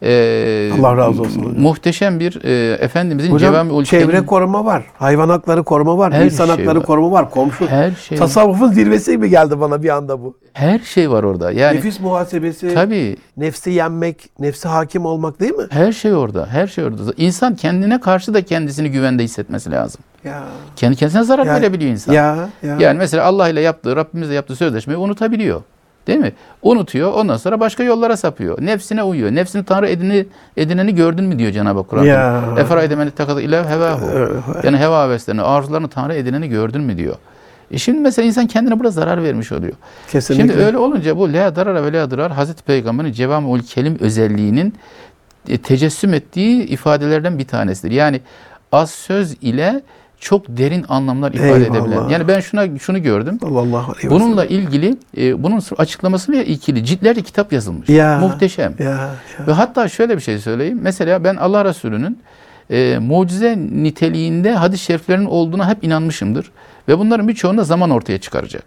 e, 0.02 0.70
Allah 0.80 0.96
razı 0.96 1.22
olsun 1.22 1.40
hocam. 1.40 1.60
Muhteşem 1.62 2.20
bir 2.20 2.44
e, 2.44 2.72
Efendimizin 2.74 3.32
Hocam 3.32 3.52
cevami 3.52 3.86
çevre 3.86 4.26
koruma 4.26 4.64
var. 4.64 4.84
Hayvan 4.98 5.28
hakları 5.28 5.62
koruma 5.64 5.98
var. 5.98 6.12
Her 6.12 6.24
insan 6.24 6.46
şey 6.46 6.56
hakları 6.56 6.78
var. 6.78 6.86
koruma 6.86 7.10
var. 7.10 7.30
Komşu. 7.30 7.66
her 7.66 7.90
şey 7.92 8.18
Tasavvufun 8.18 8.72
zirvesi 8.72 9.12
gibi 9.12 9.30
geldi 9.30 9.60
bana 9.60 9.82
bir 9.82 9.88
anda 9.88 10.22
bu. 10.22 10.36
her 10.52 10.78
şey 10.78 11.10
var 11.10 11.22
orada. 11.22 11.52
Yani 11.52 11.76
Nefis 11.76 12.00
muhasebesi, 12.00 12.74
tabii 12.74 13.16
nefsi 13.36 13.70
yenmek, 13.70 14.30
nefsi 14.38 14.68
hakim 14.68 15.06
olmak 15.06 15.40
değil 15.40 15.52
mi? 15.54 15.64
her 15.70 15.92
şey 15.92 16.14
orada. 16.14 16.46
Her 16.46 16.66
şey 16.66 16.84
orada. 16.84 17.02
İnsan 17.16 17.54
kendine 17.54 18.00
karşı 18.00 18.34
da 18.34 18.42
kendisini 18.44 18.90
güvende 18.90 19.22
hissetmesi 19.24 19.70
lazım. 19.70 20.00
Ya. 20.24 20.42
Kendi 20.76 20.96
kendisine 20.96 21.22
zarar 21.22 21.46
Ya- 21.46 21.54
verebiliyor 21.54 21.90
insan. 21.90 22.12
Ya, 22.12 22.48
ya. 22.62 22.76
Yani 22.80 22.98
mesela 22.98 23.24
Allah 23.24 23.48
ile 23.48 23.60
yaptığı, 23.60 23.96
Rabbimizle 23.96 24.34
yaptığı 24.34 24.56
sözleşmeyi 24.56 24.98
unutabiliyor. 24.98 25.62
Değil 26.06 26.18
mi? 26.18 26.32
Unutuyor. 26.62 27.12
Ondan 27.12 27.36
sonra 27.36 27.60
başka 27.60 27.82
yollara 27.82 28.16
sapıyor. 28.16 28.58
Nefsine 28.62 29.02
uyuyor. 29.02 29.34
Nefsini 29.34 29.64
Tanrı 29.64 29.88
edini, 29.88 30.26
edineni 30.56 30.94
gördün 30.94 31.24
mü 31.24 31.38
diyor 31.38 31.52
Cenab-ı 31.52 31.78
Hak 31.78 31.88
Kur'an'da. 31.88 32.06
Ya. 32.06 32.42
Eferayde 32.58 32.96
men 32.96 33.06
ittekaza 33.06 33.40
ilahe 33.40 33.74
hevahu. 33.74 34.06
Yani 34.62 34.76
heva 34.76 35.04
heveslerini, 35.04 35.42
arzularını 35.42 35.88
Tanrı 35.88 36.14
edineni 36.14 36.48
gördün 36.48 36.80
mü 36.80 36.96
diyor. 36.96 37.16
E 37.70 37.78
şimdi 37.78 38.00
mesela 38.00 38.26
insan 38.26 38.46
kendine 38.46 38.78
burada 38.78 38.90
zarar 38.90 39.22
vermiş 39.22 39.52
oluyor. 39.52 39.72
Kesinlikle. 40.08 40.52
Şimdi 40.52 40.64
öyle 40.64 40.78
olunca 40.78 41.16
bu 41.16 41.32
la 41.32 41.56
darara 41.56 41.84
ve 41.84 41.92
la 41.92 42.10
dırar 42.10 42.32
Hazreti 42.32 42.62
Peygamber'in 42.62 43.12
cevamul 43.12 43.60
kelim 43.60 43.98
özelliğinin 44.00 44.74
e, 45.48 45.58
tecessüm 45.58 46.14
ettiği 46.14 46.64
ifadelerden 46.64 47.38
bir 47.38 47.46
tanesidir. 47.46 47.90
Yani 47.94 48.20
az 48.72 48.90
söz 48.90 49.36
ile 49.40 49.82
çok 50.20 50.48
derin 50.48 50.84
anlamlar 50.88 51.32
ifade 51.32 51.48
Eyvallah. 51.48 51.80
edebilen. 51.80 52.08
Yani 52.08 52.28
ben 52.28 52.40
şuna 52.40 52.78
şunu 52.78 53.02
gördüm. 53.02 53.38
Sallallahu 53.40 53.92
aleyhi. 53.92 54.10
Bununla 54.10 54.44
ilgili 54.44 54.96
e, 55.16 55.42
bunun 55.42 55.62
açıklamasıyla 55.78 56.42
ilgili 56.42 56.84
ciltlerce 56.84 57.22
kitap 57.22 57.52
yazılmış. 57.52 57.88
Ya. 57.88 58.18
Muhteşem. 58.18 58.74
Ya, 58.78 58.90
ya. 58.90 59.46
Ve 59.46 59.52
hatta 59.52 59.88
şöyle 59.88 60.16
bir 60.16 60.22
şey 60.22 60.38
söyleyeyim. 60.38 60.78
Mesela 60.82 61.24
ben 61.24 61.36
Allah 61.36 61.64
Resulü'nün 61.64 62.18
e, 62.70 62.98
mucize 62.98 63.58
niteliğinde 63.58 64.52
hadis-i 64.54 64.84
şeriflerin 64.84 65.24
olduğuna 65.24 65.68
hep 65.68 65.84
inanmışımdır. 65.84 66.50
Ve 66.88 66.98
bunların 66.98 67.28
birçoğunda 67.28 67.64
zaman 67.64 67.90
ortaya 67.90 68.18
çıkaracak. 68.18 68.64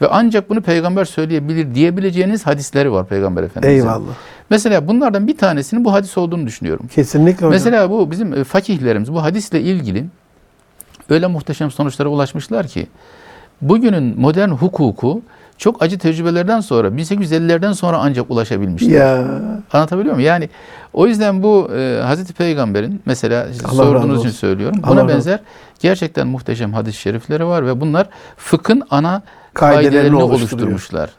Ve 0.00 0.08
ancak 0.10 0.50
bunu 0.50 0.60
peygamber 0.62 1.04
söyleyebilir 1.04 1.74
diyebileceğiniz 1.74 2.46
hadisleri 2.46 2.92
var 2.92 3.06
peygamber 3.06 3.42
efendimizin. 3.42 3.80
Eyvallah. 3.80 4.12
Mesela 4.50 4.88
bunlardan 4.88 5.26
bir 5.26 5.36
tanesinin 5.36 5.84
bu 5.84 5.92
hadis 5.92 6.18
olduğunu 6.18 6.46
düşünüyorum. 6.46 6.86
Kesinlikle 6.94 7.36
hocam. 7.36 7.50
Mesela 7.50 7.90
bu 7.90 8.10
bizim 8.10 8.34
e, 8.34 8.44
fakihlerimiz 8.44 9.12
bu 9.12 9.22
hadisle 9.22 9.60
ilgili 9.60 10.04
öyle 11.10 11.26
muhteşem 11.26 11.70
sonuçlara 11.70 12.08
ulaşmışlar 12.08 12.66
ki 12.66 12.86
bugünün 13.62 14.20
modern 14.20 14.48
hukuku 14.48 15.22
çok 15.58 15.82
acı 15.82 15.98
tecrübelerden 15.98 16.60
sonra 16.60 16.88
1850'lerden 16.88 17.72
sonra 17.72 17.98
ancak 17.98 18.30
ulaşabilmişler. 18.30 18.90
ya. 18.90 19.24
Anlatabiliyor 19.72 20.14
muyum? 20.14 20.26
Yani 20.26 20.48
o 20.92 21.06
yüzden 21.06 21.42
bu 21.42 21.70
e, 21.76 22.00
Hazreti 22.02 22.32
Peygamber'in 22.32 23.02
mesela 23.06 23.46
Allah 23.64 23.72
sorduğunuz 23.72 24.20
için 24.20 24.30
söylüyorum. 24.30 24.80
Allah 24.82 24.90
Buna 24.90 25.00
razı 25.00 25.08
benzer 25.08 25.40
gerçekten 25.80 26.26
muhteşem 26.26 26.72
hadis-i 26.72 26.98
şerifleri 27.00 27.46
var 27.46 27.66
ve 27.66 27.80
bunlar 27.80 28.08
fıkhın 28.36 28.82
ana 28.90 29.22
Kaidelerini 29.54 30.16
oluşturmuşlar. 30.16 31.10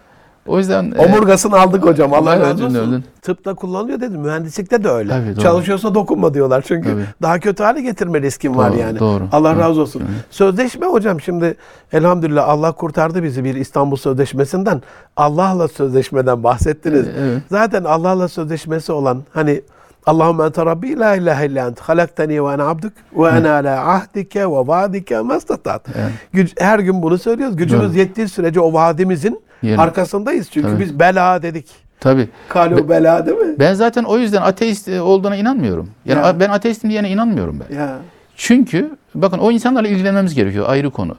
O 0.48 0.58
yüzden 0.58 0.94
e, 0.96 1.06
Omurgasını 1.06 1.60
aldık 1.60 1.86
hocam. 1.86 2.14
Allah 2.14 2.40
razı 2.40 2.66
olsun. 2.66 3.04
Tıpta 3.22 3.54
kullanılıyor 3.54 4.02
dedim. 4.02 4.22
Mühendislikte 4.22 4.84
de 4.84 4.90
öyle. 4.90 5.10
Tabii, 5.10 5.36
doğru. 5.36 5.44
Çalışıyorsa 5.44 5.96
dokunma 5.96 6.34
diyorlar. 6.34 6.64
Çünkü 6.68 6.90
Tabii. 6.90 7.06
daha 7.22 7.40
kötü 7.40 7.64
hale 7.64 7.82
getirme 7.82 8.22
riskin 8.22 8.58
var 8.58 8.72
Doğru, 8.72 8.80
yani. 8.80 9.00
doğru. 9.00 9.24
Allah 9.32 9.54
Doğru. 9.56 9.60
razı 9.60 9.82
olsun. 9.82 10.04
Sözleşme 10.30 10.86
hocam 10.86 11.22
şimdi 11.22 11.56
elhamdülillah 11.94 12.50
Allah 12.50 12.72
kurtardı 12.72 13.24
bizi 13.24 13.44
bir 13.44 13.56
İstanbul 13.56 13.96
Sözleşmesi'nden. 13.96 14.82
Allah'la 15.18 15.68
sözleşmeden 15.68 16.44
bahsettiniz. 16.44 17.06
Evet. 17.20 17.42
Zaten 17.50 17.84
Allah'la 17.84 18.28
sözleşmesi 18.28 18.92
olan 18.92 19.24
hani 19.34 19.62
Allahümme 20.06 20.44
ente 20.46 20.66
Rabbi 20.66 21.00
la 21.00 21.16
ilahe 21.16 21.46
illa 21.46 21.68
ent 21.68 21.80
halaktani 21.80 22.46
ve 22.46 22.54
ene 22.54 22.64
abduk 22.64 22.94
ve 23.18 23.28
ene 23.30 23.50
ala 23.50 23.88
ahdike 23.96 24.40
ve 24.42 24.48
vaadike 24.68 25.20
mastatat. 25.20 25.86
Evet. 26.34 26.52
Her 26.62 26.80
gün 26.80 27.02
bunu 27.04 27.18
söylüyoruz. 27.18 27.56
Gücümüz 27.56 27.90
Doğru. 27.90 27.98
yettiği 27.98 28.28
sürece 28.28 28.60
o 28.60 28.74
vaadimizin 28.74 29.42
Yerine. 29.64 29.82
arkasındayız. 29.82 30.50
Çünkü 30.52 30.68
Tabii. 30.70 30.80
biz 30.84 31.00
bela 31.00 31.42
dedik. 31.42 31.68
Tabii. 32.00 32.30
Kalu 32.50 32.90
bela 32.90 33.26
değil 33.26 33.38
mi? 33.38 33.60
Ben 33.60 33.74
zaten 33.74 34.04
o 34.04 34.18
yüzden 34.18 34.42
ateist 34.42 34.88
e, 34.88 35.02
olduğuna 35.02 35.36
inanmıyorum. 35.36 35.90
Yani 36.06 36.26
Ya. 36.28 36.40
ben 36.40 36.50
ateistim 36.50 36.90
diyene 36.90 37.10
inanmıyorum 37.10 37.60
ben. 37.70 37.76
Ya. 37.76 37.96
Çünkü 38.36 38.90
bakın 39.16 39.38
o 39.38 39.52
insanlarla 39.52 39.88
ilgilenmemiz 39.88 40.34
gerekiyor 40.36 40.66
ayrı 40.70 40.92
konu. 40.92 41.16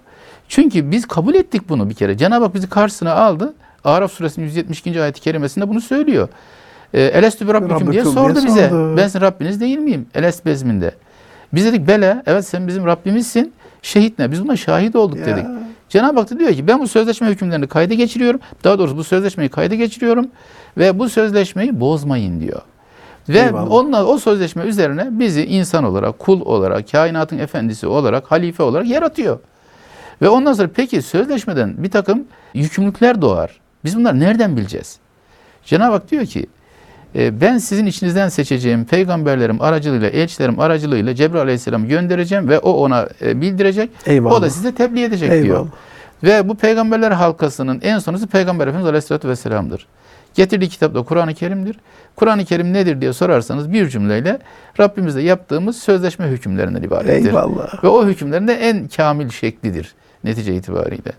Çünkü 0.49 0.91
biz 0.91 1.07
kabul 1.07 1.35
ettik 1.35 1.69
bunu 1.69 1.89
bir 1.91 1.95
kere. 1.95 2.17
Cenab-ı 2.17 2.45
Hak 2.45 2.55
bizi 2.55 2.69
karşısına 2.69 3.15
aldı. 3.15 3.55
Araf 3.85 4.13
suresinin 4.13 4.47
172. 4.47 5.03
ayet-i 5.03 5.21
kerimesinde 5.21 5.69
bunu 5.69 5.81
söylüyor. 5.81 6.29
E, 6.97 7.03
Elestü 7.03 7.49
bi 7.49 7.53
rabbikum 7.53 7.93
diye 7.93 8.05
sordu 8.05 8.39
bize. 8.47 8.69
sordu. 8.69 8.97
Ben 8.97 9.07
sizin 9.07 9.21
Rabbiniz 9.21 9.61
değil 9.61 9.79
miyim? 9.79 10.07
Elest 10.15 10.47
bezminde. 10.47 10.95
Biz 11.53 11.65
dedik 11.65 11.89
bele 11.89 12.23
evet 12.27 12.47
sen 12.47 12.69
bizim 12.69 12.87
Rabbimizsin. 12.87 13.53
Şehit 13.83 14.19
ne? 14.19 14.31
Biz 14.33 14.45
buna 14.45 14.57
şahit 14.57 14.97
olduk 14.97 15.19
Ya. 15.19 15.27
dedik. 15.27 15.47
Cenab-ı 15.89 16.21
Hak 16.21 16.31
da 16.31 16.39
diyor 16.39 16.53
ki 16.53 16.67
ben 16.67 16.81
bu 16.81 16.89
sözleşme 16.89 17.29
hükümlerini 17.29 17.67
kayda 17.67 17.95
geçiriyorum. 17.95 18.41
Daha 18.65 18.79
doğrusu 18.79 18.97
bu 18.97 19.05
sözleşmeyi 19.05 19.49
kayda 19.51 19.75
geçiriyorum 19.75 20.27
ve 20.79 20.99
bu 20.99 21.09
sözleşmeyi 21.09 21.81
bozmayın 21.81 22.41
diyor. 22.41 22.61
Ve 23.29 23.39
Eyvallah. 23.41 23.71
onunla 23.71 24.05
o 24.05 24.19
sözleşme 24.19 24.63
üzerine 24.65 25.07
bizi 25.11 25.45
insan 25.47 25.85
olarak, 25.85 26.19
kul 26.19 26.41
olarak, 26.41 26.93
kainatın 26.93 27.39
efendisi 27.39 27.87
olarak, 27.87 28.31
halife 28.33 28.63
olarak 28.63 28.87
yaratıyor. 28.89 29.39
Ve 30.23 30.29
ondan 30.29 30.53
sonra 30.53 30.69
peki 30.75 31.03
sözleşmeden 31.03 31.75
bir 31.83 31.91
takım 31.91 32.25
yükümlülükler 32.55 33.23
doğar. 33.23 33.61
Biz 33.85 33.97
bunları 33.97 34.21
nereden 34.21 34.57
bileceğiz? 34.57 34.99
Cenab-ı 35.65 35.93
Hak 35.93 36.11
diyor 36.11 36.27
ki 36.27 36.47
ben 37.17 37.59
sizin 37.59 37.87
içinizden 37.87 38.29
seçeceğim 38.29 38.85
peygamberlerim 38.85 39.63
aracılığıyla, 39.63 40.09
elçilerim 40.09 40.61
aracılığıyla 40.61 41.15
Cebrail 41.15 41.43
Aleyhisselam'ı 41.43 41.87
göndereceğim 41.87 42.49
ve 42.49 42.59
o 42.59 42.73
ona 42.73 43.09
e, 43.23 43.41
bildirecek. 43.41 43.91
Eyvallah. 44.07 44.35
O 44.35 44.43
da 44.43 44.51
size 44.51 44.75
tebliğ 44.75 45.05
edecek 45.05 45.33
Eyvallah. 45.33 45.45
diyor. 45.45 45.67
Ve 46.23 46.49
bu 46.49 46.55
peygamberler 46.55 47.11
halkasının 47.11 47.81
en 47.83 47.99
sonusu 47.99 48.27
Peygamber 48.27 48.67
Efendimiz 48.67 48.89
Aleyhisselatü 48.89 49.29
Vesselam'dır. 49.29 49.87
Getirdiği 50.35 50.69
kitap 50.69 50.95
da 50.95 51.03
Kur'an-ı 51.03 51.35
Kerim'dir. 51.35 51.77
Kur'an-ı 52.17 52.45
Kerim 52.45 52.73
nedir 52.73 53.01
diye 53.01 53.13
sorarsanız 53.13 53.73
bir 53.73 53.89
cümleyle 53.89 54.39
Rabbimizle 54.81 55.23
yaptığımız 55.23 55.77
sözleşme 55.77 56.27
hükümlerinden 56.27 56.83
ibarettir. 56.83 57.29
Eyvallah. 57.29 57.85
Ve 57.85 57.89
o 57.89 58.07
hükümlerin 58.07 58.49
de 58.49 58.55
en 58.55 58.89
kamil 58.89 59.29
şeklidir 59.29 59.95
netice 60.25 60.55
itibariyle. 60.55 61.13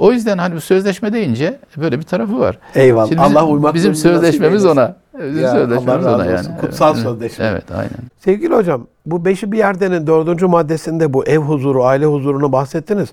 O 0.00 0.12
yüzden 0.12 0.38
hani 0.38 0.54
bu 0.54 0.60
sözleşme 0.60 1.12
deyince 1.12 1.58
böyle 1.76 1.98
bir 1.98 2.02
tarafı 2.02 2.38
var. 2.40 2.58
Eyvallah. 2.74 3.08
Şimdi 3.08 3.22
bizim, 3.22 3.36
Allah 3.36 3.46
uymak 3.46 3.74
bizim 3.74 3.94
sözleşmemiz 3.94 4.66
ona. 4.66 4.96
Bizim 5.18 5.42
Ya, 5.42 5.50
sözleşmemiz 5.52 5.88
Allah 6.06 6.16
razı 6.16 6.30
ona 6.30 6.38
olsun. 6.38 6.50
yani. 6.50 6.60
Kutsal 6.60 6.94
Evet. 6.94 7.02
sözleşme. 7.04 7.44
Evet, 7.46 7.64
aynen. 7.70 7.90
Sevgili 8.18 8.54
hocam, 8.54 8.86
bu 9.06 9.24
beşi 9.24 9.52
bir 9.52 9.58
yerdenin 9.58 10.06
dördüncü 10.06 10.46
maddesinde 10.46 11.12
bu 11.12 11.24
ev 11.24 11.38
huzuru, 11.38 11.84
aile 11.84 12.06
huzurunu 12.06 12.52
bahsettiniz. 12.52 13.08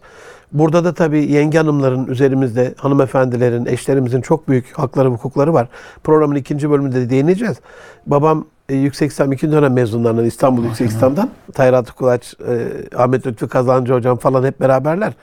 Burada 0.54 0.84
da 0.86 0.94
tabii 0.94 1.32
yenge 1.32 1.58
hanımların 1.58 2.08
üzerimizde, 2.08 2.74
hanımefendilerin, 2.78 3.66
eşlerimizin 3.66 4.22
çok 4.22 4.48
büyük 4.48 4.78
hakları, 4.78 5.10
hukukları 5.10 5.54
var. 5.54 5.68
Programın 6.04 6.36
ikinci 6.36 6.70
bölümünde 6.70 7.02
de 7.02 7.10
değineceğiz. 7.10 7.58
Babam 8.06 8.46
e, 8.70 8.76
Yüksek 8.76 9.12
İslam 9.12 9.32
ikinci 9.32 9.54
dönem 9.56 9.74
mezunlarından 9.74 10.26
İstanbul 10.26 10.64
Yüksek 10.64 10.90
İslam'dan. 10.96 11.30
Tayrat 11.54 11.92
Kulaç, 11.92 12.34
e, 12.48 12.96
Ahmet 12.98 13.28
Lütfü 13.28 13.48
Kazancı 13.48 13.94
hocam 13.94 14.18
falan 14.18 14.44
hep 14.44 14.60
beraberler. 14.62 15.14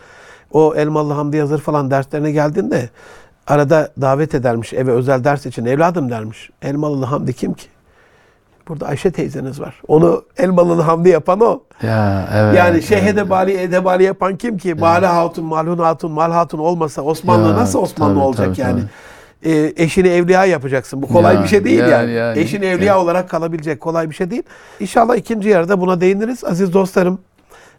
O 0.54 0.74
Elmalı 0.76 1.12
Hamdi 1.12 1.36
Yazır 1.36 1.58
falan 1.58 1.90
derslerine 1.90 2.30
geldiğinde 2.30 2.88
arada 3.46 3.88
davet 4.00 4.34
edermiş 4.34 4.72
eve 4.72 4.90
özel 4.92 5.24
ders 5.24 5.46
için. 5.46 5.64
Evladım 5.64 6.10
dermiş. 6.10 6.50
Elmalı 6.62 7.04
Hamdi 7.04 7.32
kim 7.32 7.54
ki? 7.54 7.66
Burada 8.68 8.86
Ayşe 8.86 9.10
teyzeniz 9.10 9.60
var. 9.60 9.80
Onu 9.88 10.24
Elmalı'nın 10.38 10.82
Hamdi 10.82 11.08
yapan 11.08 11.40
o. 11.40 11.62
Ya 11.82 12.28
evet. 12.34 12.58
Yani 12.58 12.82
Şeyh 12.82 13.02
evet. 13.02 13.12
Edebali, 13.12 13.52
Edebali 13.52 14.02
yapan 14.02 14.36
kim 14.36 14.58
ki? 14.58 14.80
Bale 14.80 15.06
Hatun, 15.06 15.44
Malhun 15.44 15.78
Hatun, 15.78 16.12
Mal 16.12 16.32
Hatun 16.32 16.58
olmasa 16.58 17.02
Osmanlı 17.02 17.48
Ya, 17.48 17.54
nasıl 17.54 17.78
Osmanlı 17.78 18.14
tabii, 18.14 18.24
olacak 18.24 18.46
tabii, 18.46 18.60
yani? 18.60 18.80
Ee, 19.44 19.72
eşini 19.76 20.08
evliya 20.08 20.44
yapacaksın. 20.44 21.02
Bu 21.02 21.08
kolay 21.08 21.34
Yani, 21.34 21.44
bir 21.44 21.48
şey 21.48 21.64
değil 21.64 21.78
yani. 21.78 21.90
yani, 21.90 22.12
yani. 22.12 22.38
Eşin 22.38 22.62
evliya 22.62 23.00
olarak 23.00 23.30
kalabilecek 23.30 23.80
kolay 23.80 24.10
bir 24.10 24.14
şey 24.14 24.30
değil. 24.30 24.42
İnşallah 24.80 25.16
ikinci 25.16 25.48
yarıda 25.48 25.80
buna 25.80 26.00
değiniriz. 26.00 26.44
Aziz 26.44 26.72
dostlarım, 26.72 27.18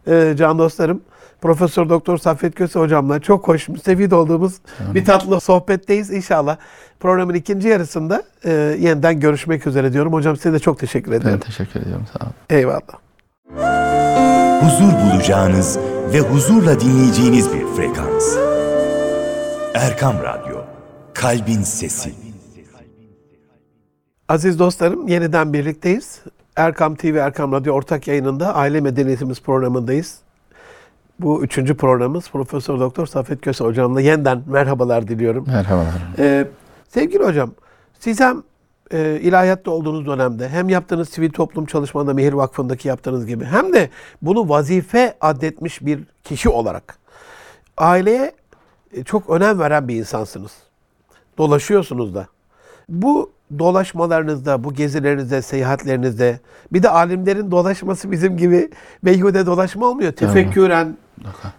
e, 0.08 0.34
can 0.38 0.60
dostlarım. 0.60 1.02
Profesör 1.42 1.90
Doktor 1.90 2.18
Saffet 2.18 2.56
Köse 2.56 2.80
hocamla 2.80 3.20
çok 3.20 3.48
hoş, 3.48 3.70
müstefid 3.70 4.12
olduğumuz 4.12 4.54
bir 4.94 5.06
tatlı 5.06 5.42
sohbetteyiz. 5.42 6.12
İnşallah 6.12 6.58
programın 7.00 7.34
ikinci 7.34 7.68
yarısında 7.68 8.24
e, 8.46 8.52
yeniden 8.80 9.20
görüşmek 9.20 9.68
üzere 9.68 9.94
diyorum. 9.94 10.14
Hocam 10.14 10.36
size 10.36 10.54
de 10.54 10.60
çok 10.60 10.80
teşekkür 10.80 11.12
Ben 11.12 11.18
ederim. 11.18 11.40
teşekkür 11.40 11.80
ediyorum. 11.82 12.06
Sağ 12.14 12.26
olun. 12.26 12.34
Eyvallah. 12.50 12.96
huzur 14.62 14.94
bulacağınız 15.14 15.78
ve 16.14 16.20
huzurla 16.20 16.80
dinleyeceğiniz 16.80 17.54
bir 17.54 17.66
frekans. 17.76 18.36
Erkam 19.74 20.16
Radyo, 20.24 20.58
Kalbin 21.14 21.62
Sesi. 21.62 22.14
Aziz 24.30 24.60
dostlarım 24.60 25.08
yeniden 25.08 25.54
birlikteyiz. 25.54 26.20
Erkam 26.56 26.96
TV, 26.96 27.16
Erkam 27.16 27.52
Radyo 27.52 27.74
ortak 27.74 28.08
yayınında 28.08 28.56
Aile 28.56 28.82
Medeniyetimiz 28.82 29.42
programındayız. 29.42 30.18
Bu 31.20 31.44
üçüncü 31.44 31.78
programımız 31.78 32.30
Profesör 32.30 32.80
Doktor 32.80 33.06
Saffet 33.08 33.42
Köse 33.42 33.64
hocamla 33.64 34.02
yeniden 34.02 34.44
merhabalar 34.48 35.08
diliyorum. 35.08 35.46
Merhabalar. 35.48 35.94
Ee, 36.20 36.48
sevgili 36.90 37.24
hocam, 37.24 37.52
siz 38.00 38.20
hem 38.20 38.44
e, 38.92 39.20
ilahiyatta 39.22 39.72
olduğunuz 39.72 40.06
dönemde 40.06 40.50
hem 40.50 40.70
yaptığınız 40.70 41.10
sivil 41.10 41.30
toplum 41.30 41.66
çalışmada 41.66 42.14
Mehir 42.14 42.34
Vakfı'ndaki 42.34 42.88
yaptığınız 42.88 43.26
gibi 43.26 43.46
hem 43.46 43.74
de 43.74 43.90
bunu 44.22 44.50
vazife 44.50 45.18
adetmiş 45.22 45.86
bir 45.86 46.00
kişi 46.24 46.50
olarak 46.50 46.98
aileye 47.78 48.32
e, 48.94 49.04
çok 49.04 49.30
önem 49.30 49.60
veren 49.60 49.88
bir 49.88 49.96
insansınız. 49.96 50.52
Dolaşıyorsunuz 51.38 52.16
da. 52.16 52.28
Bu 52.90 53.32
dolaşmalarınızda, 53.60 54.64
bu 54.64 54.74
gezilerinizde, 54.74 55.42
seyahatlerinizde 55.42 56.40
bir 56.74 56.84
de 56.84 56.90
alimlerin 56.90 57.52
dolaşması 57.52 58.12
bizim 58.12 58.38
gibi 58.38 58.70
beyhude 59.04 59.46
dolaşma 59.46 59.86
olmuyor. 59.86 60.12
Tefekküren, 60.12 60.98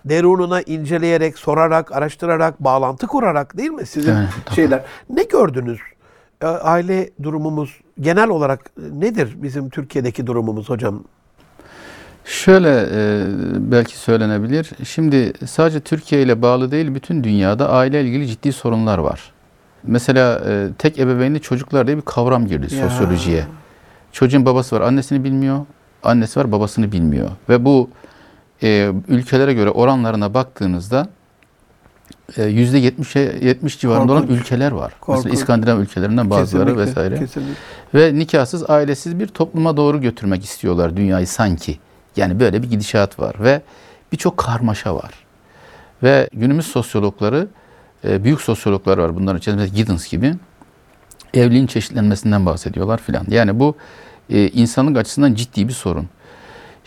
derununa 0.04 0.60
inceleyerek, 0.62 1.38
sorarak, 1.38 1.92
araştırarak, 1.92 2.60
bağlantı 2.64 3.06
kurarak 3.06 3.56
değil 3.56 3.70
mi 3.70 3.86
sizin 3.86 4.12
tabii. 4.12 4.54
şeyler? 4.54 4.82
Ne 5.10 5.22
gördünüz? 5.22 5.78
E, 6.42 6.46
Aile 6.46 7.10
durumumuz 7.22 7.80
genel 8.00 8.28
olarak 8.28 8.70
nedir 8.92 9.36
bizim 9.42 9.68
Türkiye'deki 9.70 10.26
durumumuz 10.26 10.68
hocam? 10.70 11.04
Şöyle 12.25 12.80
e, 12.92 13.25
belki 13.58 13.96
söylenebilir. 13.98 14.70
Şimdi 14.84 15.32
sadece 15.46 15.80
Türkiye 15.80 16.22
ile 16.22 16.42
bağlı 16.42 16.70
değil, 16.70 16.94
bütün 16.94 17.25
dünyada 17.25 17.70
aile 17.70 18.02
ilgili 18.02 18.26
ciddi 18.26 18.52
sorunlar 18.52 18.98
var. 18.98 19.32
Mesela 19.82 20.42
e, 20.48 20.68
tek 20.78 20.98
ebeveynli 20.98 21.40
çocuklar 21.40 21.86
diye 21.86 21.96
bir 21.96 22.02
kavram 22.02 22.46
girdi 22.46 22.75
Ya. 22.75 22.88
sosyolojiye. 22.90 23.44
Çocuğun 24.12 24.46
babası 24.46 24.76
var, 24.76 24.80
annesini 24.80 25.25
bilmiyor. 25.25 25.58
Annesi 26.02 26.40
var, 26.40 26.52
babasını 26.52 26.92
bilmiyor. 26.92 27.28
Ve 27.48 27.64
bu 27.64 27.90
e, 28.62 28.92
ülkelere 29.08 29.54
göre 29.54 29.70
oranlarına 29.70 30.34
baktığınızda 30.34 31.08
e, 32.36 32.44
yüzde 32.44 32.80
70'e 32.80 33.46
70 33.46 33.80
civarında 33.80 34.12
olan 34.12 34.22
Korkunç. 34.22 34.40
ülkeler 34.40 34.72
var. 34.72 34.92
Korkunç. 35.00 35.25
Mesela 35.25 35.40
İskandinav 35.40 35.78
ülkelerinden 35.78 36.30
bazıları 36.30 36.66
Kesinlikle, 36.66 36.90
vesaire. 36.90 37.18
Kesinlikle. 37.18 37.54
Ve 37.94 38.18
nikahsız, 38.18 38.70
ailesiz 38.70 39.18
bir 39.18 39.26
topluma 39.26 39.76
doğru 39.76 40.00
götürmek 40.00 40.44
istiyorlar 40.44 40.96
dünyayı 40.96 41.26
sanki. 41.26 41.78
Yani 42.16 42.40
böyle 42.40 42.62
bir 42.62 42.70
gidişat 42.70 43.20
var 43.20 43.34
ve 43.40 43.62
birçok 44.12 44.36
karmaşa 44.36 44.94
var. 44.94 45.10
Ve 46.02 46.28
günümüz 46.32 46.66
sosyologları, 46.66 47.48
e, 48.04 48.25
büyük 48.25 48.40
sosyologlar 48.40 48.98
var 48.98 49.16
bunların 49.16 49.38
içerisinde 49.38 49.62
mesela 49.62 49.76
Giddens 49.76 50.10
gibi 50.10 50.34
evliliğin 51.34 51.66
çeşitlenmesinden 51.66 52.46
bahsediyorlar 52.46 52.98
filan. 52.98 53.26
Yani 53.28 53.60
bu 53.60 53.75
e, 54.30 54.48
insanlık 54.48 54.96
açısından 54.96 55.34
ciddi 55.34 55.68
bir 55.68 55.72
sorun. 55.72 56.08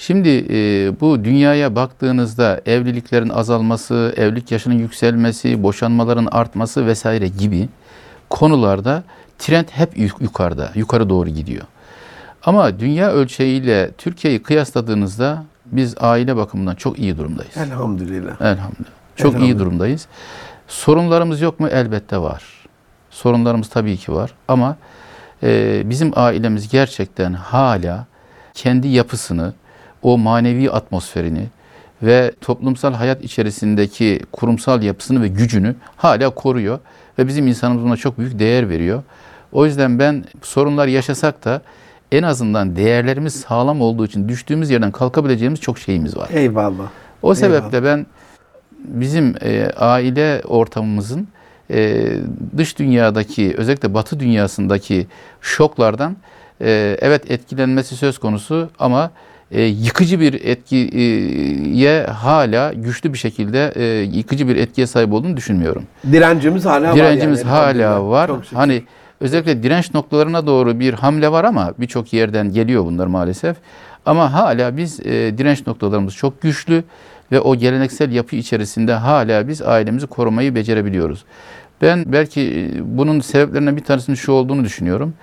Şimdi 0.02 0.46
e, 0.50 0.92
bu 1.02 1.24
dünyaya 1.24 1.76
baktığınızda 1.76 2.62
evliliklerin 2.66 3.30
azalması, 3.30 4.14
evlilik 4.18 4.52
yaşının 4.52 4.76
yükselmesi, 4.80 5.64
boşanmaların 5.64 6.26
artması 6.32 6.86
vesaire 6.88 7.28
gibi 7.28 7.70
konularda 8.30 9.04
trend 9.40 9.66
hep 9.72 9.98
yuk- 9.98 10.22
yukarıda, 10.22 10.72
yukarı 10.76 11.10
doğru 11.10 11.30
gidiyor. 11.30 11.64
Ama 12.44 12.80
dünya 12.80 13.12
ölçeğiyle 13.12 13.92
Türkiye'yi 13.98 14.44
kıyasladığınızda 14.44 15.44
biz 15.66 15.96
aile 16.00 16.36
bakımından 16.36 16.76
çok 16.76 17.00
iyi 17.00 17.18
durumdayız. 17.18 17.58
Elhamdülillah. 17.58 18.42
Elhamdülillah. 18.42 18.90
Çok 19.16 19.32
iyi 19.32 19.36
Elhamdülillah. 19.36 19.60
durumdayız. 19.60 20.08
Sorunlarımız 20.68 21.42
yok 21.42 21.60
mu? 21.60 21.68
Elbette 21.68 22.18
var. 22.18 22.44
Sorunlarımız 23.10 23.70
tabii 23.70 23.98
ki 23.98 24.14
var. 24.14 24.34
Ama 24.48 24.78
e, 25.44 25.82
bizim 25.86 26.12
ailemiz 26.16 26.70
gerçekten 26.70 27.34
hala 27.34 28.06
kendi 28.54 28.88
yapısını, 28.88 29.54
o 30.04 30.18
manevi 30.18 30.72
atmosferini 30.72 31.48
ve 32.04 32.32
toplumsal 32.42 32.94
hayat 32.94 33.24
içerisindeki 33.24 34.20
kurumsal 34.32 34.84
yapısını 34.84 35.22
ve 35.22 35.28
gücünü 35.28 35.76
hala 35.96 36.30
koruyor. 36.30 36.80
Ve 37.20 37.28
bizim 37.28 37.48
insanımız 37.48 37.84
buna 37.84 37.98
çok 37.98 38.20
büyük 38.20 38.40
değer 38.40 38.70
veriyor. 38.70 39.04
O 39.52 39.66
yüzden 39.66 40.00
ben 40.00 40.24
sorunlar 40.42 40.88
yaşasak 40.88 41.46
da 41.46 41.62
en 42.12 42.24
azından 42.24 42.76
değerlerimiz 42.76 43.34
sağlam 43.36 43.82
olduğu 43.82 44.06
için 44.06 44.30
düştüğümüz 44.30 44.70
yerden 44.70 44.92
kalkabileceğimiz 44.92 45.60
çok 45.60 45.80
şeyimiz 45.80 46.18
var. 46.18 46.30
Eyvallah. 46.34 46.88
O 47.22 47.36
sebeple 47.36 47.84
ben 47.84 48.06
bizim 48.84 49.36
e, 49.42 49.72
aile 49.78 50.42
ortamımızın 50.48 51.28
e, 51.72 52.08
dış 52.58 52.80
dünyadaki 52.80 53.54
özellikle 53.58 53.94
batı 53.94 54.20
dünyasındaki 54.20 55.08
şoklardan 55.42 56.16
e, 56.62 56.98
evet 57.02 57.32
etkilenmesi 57.32 57.96
söz 57.96 58.18
konusu 58.18 58.70
ama 58.80 59.12
e, 59.52 59.62
yıkıcı 59.64 60.20
bir 60.20 60.34
etkiye 60.34 62.04
hala 62.04 62.74
güçlü 62.74 63.14
bir 63.14 63.18
şekilde 63.18 63.74
e, 63.76 63.84
yıkıcı 64.02 64.48
bir 64.48 64.56
etkiye 64.56 64.88
sahip 64.88 65.14
olduğunu 65.14 65.38
düşünmüyorum. 65.38 65.84
Direncimiz 66.12 66.66
hala 66.66 66.90
var. 66.90 66.96
Direncimiz 66.96 67.40
yani, 67.40 67.50
hala 67.50 68.08
var. 68.10 68.32
Hani 68.54 68.84
özellikle 69.20 69.64
direnç 69.64 69.94
noktalarına 69.94 70.48
doğru 70.48 70.80
bir 70.80 70.94
hamle 70.94 71.32
var 71.32 71.44
ama 71.44 71.74
birçok 71.80 72.14
yerden 72.14 72.52
geliyor 72.52 72.86
bunlar 72.86 73.08
maalesef. 73.08 73.58
Ama 74.06 74.34
hala 74.34 74.78
biz 74.78 75.00
e, 75.00 75.38
direnç 75.38 75.68
noktalarımız 75.68 76.16
çok 76.16 76.42
güçlü 76.42 76.84
ve 77.32 77.40
o 77.40 77.56
geleneksel 77.56 78.12
yapı 78.12 78.36
içerisinde 78.36 78.94
hala 78.94 79.48
biz 79.48 79.62
ailemizi 79.62 80.08
korumayı 80.08 80.56
becerebiliyoruz. 80.56 81.26
Ben 81.82 82.04
belki 82.08 82.42
e, 82.42 82.98
bunun 82.98 83.20
sebeplerinden 83.20 83.78
bir 83.78 83.84
tanesinin 83.84 84.16
şu 84.16 84.32
olduğunu 84.32 84.64
düşünüyorum. 84.64 85.14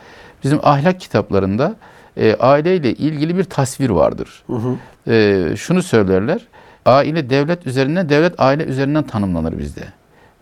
Bizim 0.44 0.58
ahlak 0.62 1.00
kitaplarında 1.00 1.76
e, 2.16 2.34
aileyle 2.34 2.92
ilgili 2.92 3.38
bir 3.38 3.44
tasvir 3.44 3.90
vardır. 3.90 4.44
E, 5.08 5.56
şunu 5.56 5.82
söylerler. 5.82 6.40
Aile 6.86 7.30
devlet 7.30 7.66
üzerinden, 7.66 8.08
devlet 8.08 8.40
aile 8.40 8.64
üzerinden 8.64 9.02
tanımlanır 9.02 9.58
bizde. 9.58 9.82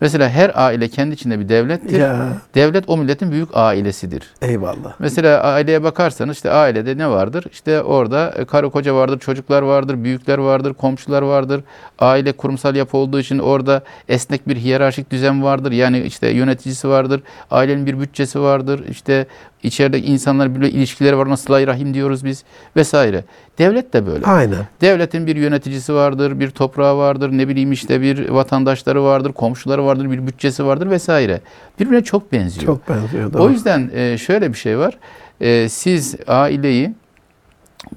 Mesela 0.01 0.29
her 0.29 0.51
aile 0.55 0.87
kendi 0.87 1.13
içinde 1.13 1.39
bir 1.39 1.49
devlettir. 1.49 1.99
Ya. 1.99 2.27
Devlet 2.55 2.89
o 2.89 2.97
milletin 2.97 3.31
büyük 3.31 3.49
ailesidir. 3.53 4.33
Eyvallah. 4.41 4.93
Mesela 4.99 5.41
aileye 5.43 5.83
bakarsanız 5.83 6.35
işte 6.35 6.51
ailede 6.51 6.97
ne 6.97 7.09
vardır? 7.09 7.45
İşte 7.51 7.81
orada 7.81 8.33
e, 8.37 8.45
karı 8.45 8.69
koca 8.69 8.95
vardır, 8.95 9.19
çocuklar 9.19 9.61
vardır, 9.61 10.03
büyükler 10.03 10.37
vardır, 10.37 10.73
komşular 10.73 11.21
vardır. 11.21 11.63
Aile 11.99 12.31
kurumsal 12.31 12.75
yapı 12.75 12.97
olduğu 12.97 13.19
için 13.19 13.39
orada 13.39 13.81
esnek 14.09 14.47
bir 14.47 14.55
hiyerarşik 14.55 15.11
düzen 15.11 15.43
vardır. 15.43 15.71
Yani 15.71 15.99
işte 15.99 16.29
yöneticisi 16.29 16.89
vardır, 16.89 17.21
ailenin 17.51 17.85
bir 17.85 17.99
bütçesi 17.99 18.41
vardır. 18.41 18.83
İşte 18.89 19.27
içeride 19.65 19.99
insanlar 19.99 20.55
birbirle 20.55 20.69
ilişkileri 20.69 21.17
var. 21.17 21.35
Sıla 21.35 21.67
rahim 21.67 21.93
diyoruz 21.93 22.25
biz 22.25 22.43
vesaire. 22.75 23.23
Devlet 23.57 23.93
de 23.93 24.07
böyle. 24.07 24.25
Aynen. 24.25 24.67
Devletin 24.81 25.27
bir 25.27 25.35
yöneticisi 25.35 25.93
vardır, 25.93 26.39
bir 26.39 26.49
toprağı 26.49 26.97
vardır, 26.97 27.31
ne 27.31 27.47
bileyim 27.47 27.71
işte 27.71 28.01
bir 28.01 28.29
vatandaşları 28.29 29.03
vardır, 29.03 29.33
komşuları 29.33 29.85
vardır, 29.85 30.11
bir 30.11 30.27
bütçesi 30.27 30.65
vardır 30.65 30.89
vesaire. 30.89 31.41
Birbirine 31.79 32.03
çok 32.03 32.31
benziyor. 32.31 32.65
Çok 32.65 32.89
benziyor. 32.89 33.29
O 33.29 33.33
doğru. 33.33 33.51
yüzden 33.51 33.91
e, 33.93 34.17
şöyle 34.17 34.53
bir 34.53 34.57
şey 34.57 34.77
var. 34.77 34.97
E, 35.41 35.69
siz 35.69 36.15
aileyi 36.27 36.93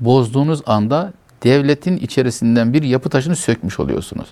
bozduğunuz 0.00 0.62
anda 0.66 1.12
devletin 1.44 1.96
içerisinden 1.96 2.72
bir 2.72 2.82
yapı 2.82 3.08
taşını 3.08 3.36
sökmüş 3.36 3.80
oluyorsunuz. 3.80 4.28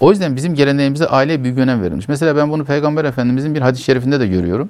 O 0.00 0.10
yüzden 0.10 0.36
bizim 0.36 0.54
geleneğimizde 0.54 1.06
aileye 1.06 1.44
büyük 1.44 1.58
önem 1.58 1.82
verilmiş. 1.82 2.08
Mesela 2.08 2.36
ben 2.36 2.50
bunu 2.50 2.64
Peygamber 2.64 3.04
Efendimizin 3.04 3.54
bir 3.54 3.60
hadis-i 3.60 3.84
şerifinde 3.84 4.20
de 4.20 4.26
görüyorum. 4.26 4.68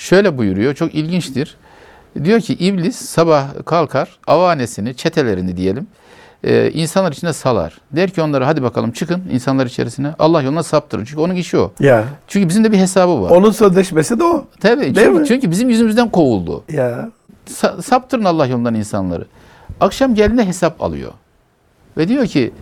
Şöyle 0.00 0.38
buyuruyor, 0.38 0.74
çok 0.74 0.94
ilginçtir. 0.94 1.56
Diyor 2.24 2.40
ki 2.40 2.54
iblis 2.54 2.96
sabah 2.96 3.64
kalkar, 3.64 4.18
avanesini, 4.26 4.96
çetelerini 4.96 5.56
diyelim, 5.56 5.86
e, 6.44 6.70
insanlar 6.70 7.12
içine 7.12 7.32
salar. 7.32 7.78
Der 7.92 8.10
ki 8.10 8.22
onlara 8.22 8.46
hadi 8.46 8.62
bakalım 8.62 8.90
çıkın 8.90 9.22
insanlar 9.32 9.66
içerisine. 9.66 10.14
Allah 10.18 10.42
yoluna 10.42 10.62
saptırın. 10.62 11.04
Çünkü 11.04 11.20
onun 11.20 11.34
işi 11.34 11.58
o. 11.58 11.72
Ya. 11.80 12.04
Çünkü 12.28 12.48
bizim 12.48 12.64
de 12.64 12.72
bir 12.72 12.78
hesabı 12.78 13.22
var. 13.22 13.30
Onun 13.30 13.50
sözleşmesi 13.50 14.18
de 14.18 14.24
o. 14.24 14.44
Tabii. 14.60 14.80
Değil 14.80 14.94
Çünkü, 14.94 15.10
mi? 15.20 15.26
çünkü 15.28 15.50
bizim 15.50 15.70
yüzümüzden 15.70 16.08
kovuldu. 16.10 16.64
Ya. 16.72 17.10
Sa- 17.48 17.82
saptırın 17.82 18.24
Allah 18.24 18.46
yolundan 18.46 18.74
insanları. 18.74 19.26
Akşam 19.80 20.14
geldiğinde 20.14 20.46
hesap 20.46 20.82
alıyor. 20.82 21.12
Ve 21.96 22.08
diyor 22.08 22.26
ki 22.26 22.52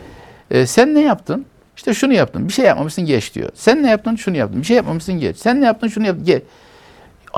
e, 0.50 0.66
sen 0.66 0.94
ne 0.94 1.00
yaptın? 1.00 1.46
İşte 1.76 1.94
şunu 1.94 2.12
yaptın. 2.12 2.48
Bir 2.48 2.52
şey 2.52 2.64
yapmamışsın 2.64 3.06
geç 3.06 3.34
diyor. 3.34 3.50
Sen 3.54 3.82
ne 3.82 3.90
yaptın? 3.90 4.16
Şunu 4.16 4.36
yaptın. 4.36 4.60
Bir 4.60 4.66
şey 4.66 4.76
yapmamışsın 4.76 5.14
geç. 5.14 5.36
Sen 5.36 5.60
ne 5.60 5.64
yaptın? 5.66 5.88
Şunu 5.88 6.06
yaptın. 6.06 6.24
Geç. 6.24 6.42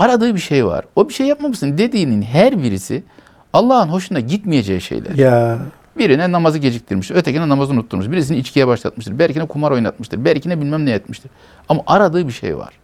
Aradığı 0.01 0.35
bir 0.35 0.41
şey 0.41 0.67
var. 0.67 0.85
O 0.97 1.09
bir 1.09 1.15
şey 1.15 1.27
yapmamışsın 1.27 1.79
dediğinin 1.79 2.23
her 2.23 2.63
birisi 2.63 3.03
Allah'ın 3.53 3.89
hoşuna 3.89 4.21
gitmeyeceği 4.21 4.81
şeyler. 4.81 5.15
Ya. 5.15 5.59
Birine 5.99 6.33
namazı 6.33 6.59
geciktirmiş, 6.59 7.11
ötekine 7.11 7.49
namazı 7.49 7.73
unutturmuş, 7.73 8.11
birisini 8.11 8.37
içkiye 8.37 8.67
başlatmıştır, 8.67 9.19
berkine 9.19 9.47
kumar 9.47 9.71
oynatmıştır, 9.71 10.25
berkine 10.25 10.61
bilmem 10.61 10.87
ne 10.87 10.91
etmiştir. 10.91 11.31
Ama 11.69 11.83
aradığı 11.87 12.29
bir 12.29 12.33
şey 12.33 12.59
var. 12.59 12.75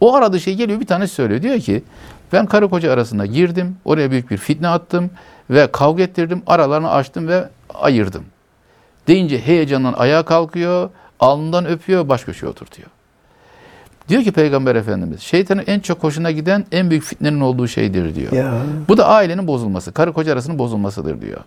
O 0.00 0.14
aradığı 0.14 0.40
şey 0.40 0.54
geliyor 0.54 0.80
bir 0.80 0.86
tanesi 0.86 1.14
söylüyor. 1.14 1.42
Diyor 1.42 1.58
ki 1.58 1.82
ben 2.32 2.46
karı 2.46 2.68
koca 2.68 2.92
arasında 2.92 3.26
girdim, 3.26 3.76
oraya 3.84 4.10
büyük 4.10 4.30
bir 4.30 4.36
fitne 4.36 4.68
attım 4.68 5.10
ve 5.50 5.68
kavga 5.72 6.02
ettirdim, 6.02 6.42
aralarını 6.46 6.90
açtım 6.90 7.28
ve 7.28 7.48
ayırdım. 7.74 8.24
Deyince 9.06 9.38
heyecandan 9.38 9.92
ayağa 9.92 10.22
kalkıyor, 10.22 10.90
alnından 11.20 11.66
öpüyor, 11.66 12.08
baş 12.08 12.24
köşeye 12.24 12.48
oturtuyor. 12.48 12.88
Diyor 14.10 14.22
ki 14.22 14.32
Peygamber 14.32 14.74
Efendimiz, 14.74 15.20
şeytanın 15.20 15.62
en 15.66 15.80
çok 15.80 16.02
hoşuna 16.02 16.30
giden 16.30 16.64
en 16.72 16.90
büyük 16.90 17.04
fitnenin 17.04 17.40
olduğu 17.40 17.68
şeydir 17.68 18.14
diyor. 18.14 18.32
Ya. 18.32 18.54
Bu 18.88 18.96
da 18.96 19.06
ailenin 19.06 19.46
bozulması, 19.46 19.92
karı 19.92 20.12
koca 20.12 20.32
arasının 20.32 20.58
bozulmasıdır 20.58 21.20
diyor. 21.20 21.40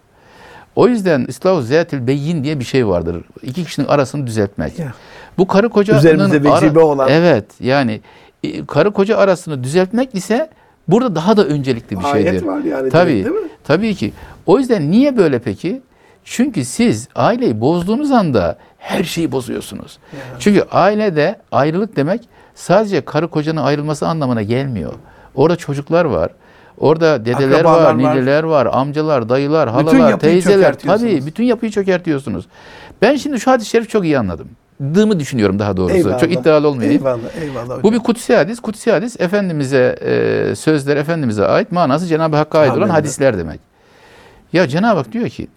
O 0.76 0.88
yüzden 0.88 1.26
İslahu 1.28 1.62
Zeyatil 1.62 2.08
Beyyin 2.08 2.44
diye 2.44 2.60
bir 2.60 2.66
şey 2.66 2.88
vardır. 2.88 3.24
İki 3.42 3.64
kişinin 3.66 3.88
arasını 3.88 4.28
düzeltmek. 4.28 4.80
Ya. 4.80 4.94
Bu 5.38 5.48
karı 5.48 5.70
kocanın 5.70 6.00
Üzerimize 6.00 6.44
vecibe 6.44 6.80
olan. 6.80 7.10
Evet 7.10 7.46
yani 7.60 8.02
e, 8.44 8.66
karı 8.66 8.92
koca 8.92 9.18
arasını 9.18 9.64
düzeltmek 9.64 10.16
ise 10.16 10.50
burada 10.88 11.16
daha 11.16 11.38
da 11.38 11.46
öncelikli 11.46 12.00
bir 12.00 12.04
Ayet 12.04 12.30
şeydir. 12.30 12.46
var 12.46 12.60
yani 12.60 12.90
Tabii. 12.90 13.12
değil 13.12 13.26
mi? 13.26 13.50
Tabii 13.64 13.96
ki. 13.96 14.14
O 14.46 14.60
yüzden 14.60 14.92
niye 14.92 15.18
böyle 15.18 15.40
peki? 15.40 15.82
Çünkü 16.24 16.66
siz 16.66 17.08
aileyi 17.16 17.62
bozduğunuz 17.62 18.12
anda 18.12 18.58
her 18.78 19.04
şeyi 19.04 19.32
bozuyorsunuz. 19.32 19.98
Çünkü 20.40 20.64
ailede 20.72 21.36
ayrılık 21.52 21.96
demek 21.96 22.22
sadece 22.56 23.02
karı 23.02 23.28
kocanın 23.28 23.62
ayrılması 23.62 24.08
anlamına 24.08 24.42
gelmiyor. 24.42 24.94
Orada 25.36 25.56
çocuklar 25.56 26.06
var. 26.06 26.32
Orada 26.78 27.26
dedeler 27.26 27.60
Akrabalar 27.60 27.84
var, 27.84 27.98
nineler 27.98 28.44
var, 28.44 28.68
amcalar, 28.72 29.30
dayılar, 29.30 29.70
halalar, 29.70 30.20
teyzeler. 30.20 30.80
Tabii 30.80 31.26
bütün 31.26 31.44
yapıyı 31.44 31.72
çökertiyorsunuz. 31.72 32.46
Ben 33.02 33.16
şimdi 33.16 33.40
şu 33.40 33.52
hadis-i 33.52 33.70
şerif 33.70 33.90
çok 33.90 34.04
iyi 34.06 34.20
anladım. 34.20 34.48
Dığımı 34.94 35.20
düşünüyorum 35.20 35.60
daha 35.60 35.78
doğrusu. 35.78 35.96
Eyvallah. 35.96 36.20
Çok 36.20 36.32
iddialı 36.34 36.68
olmayayım. 36.68 37.02
Eyvallah, 37.02 37.42
eyvallah 37.42 37.64
hocam. 37.66 37.84
Bu 37.84 37.94
bir 37.94 38.00
kutsi 38.00 38.36
hadis. 38.36 38.60
Kutsi 38.60 38.92
hadis 38.92 39.22
Efendimiz'e 39.22 39.96
e, 40.02 40.56
sözler 40.56 40.98
Efendimiz'e 40.98 41.46
ait 41.46 41.72
manası 41.72 42.06
Cenab-ı 42.06 42.36
Hakk'a 42.36 42.60
ait 42.60 42.74
olan 42.78 42.90
hadisler 42.90 43.38
demek. 43.38 43.60
Ya 44.54 44.68
Cenab-ı 44.68 44.98
Hak 44.98 45.12
diyor 45.12 45.30
ki 45.30 45.48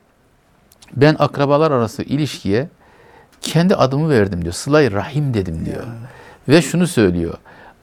ben 0.97 1.17
akrabalar 1.19 1.71
arası 1.71 2.03
ilişkiye 2.03 2.69
kendi 3.41 3.75
adımı 3.75 4.11
verdim 4.11 4.43
diyor. 4.43 4.55
Sıla-i 4.55 4.93
Rahim 4.93 5.35
dedim 5.35 5.65
diyor. 5.65 5.85
Ve 6.49 6.63
şunu 6.63 6.87
söylüyor. 6.87 7.35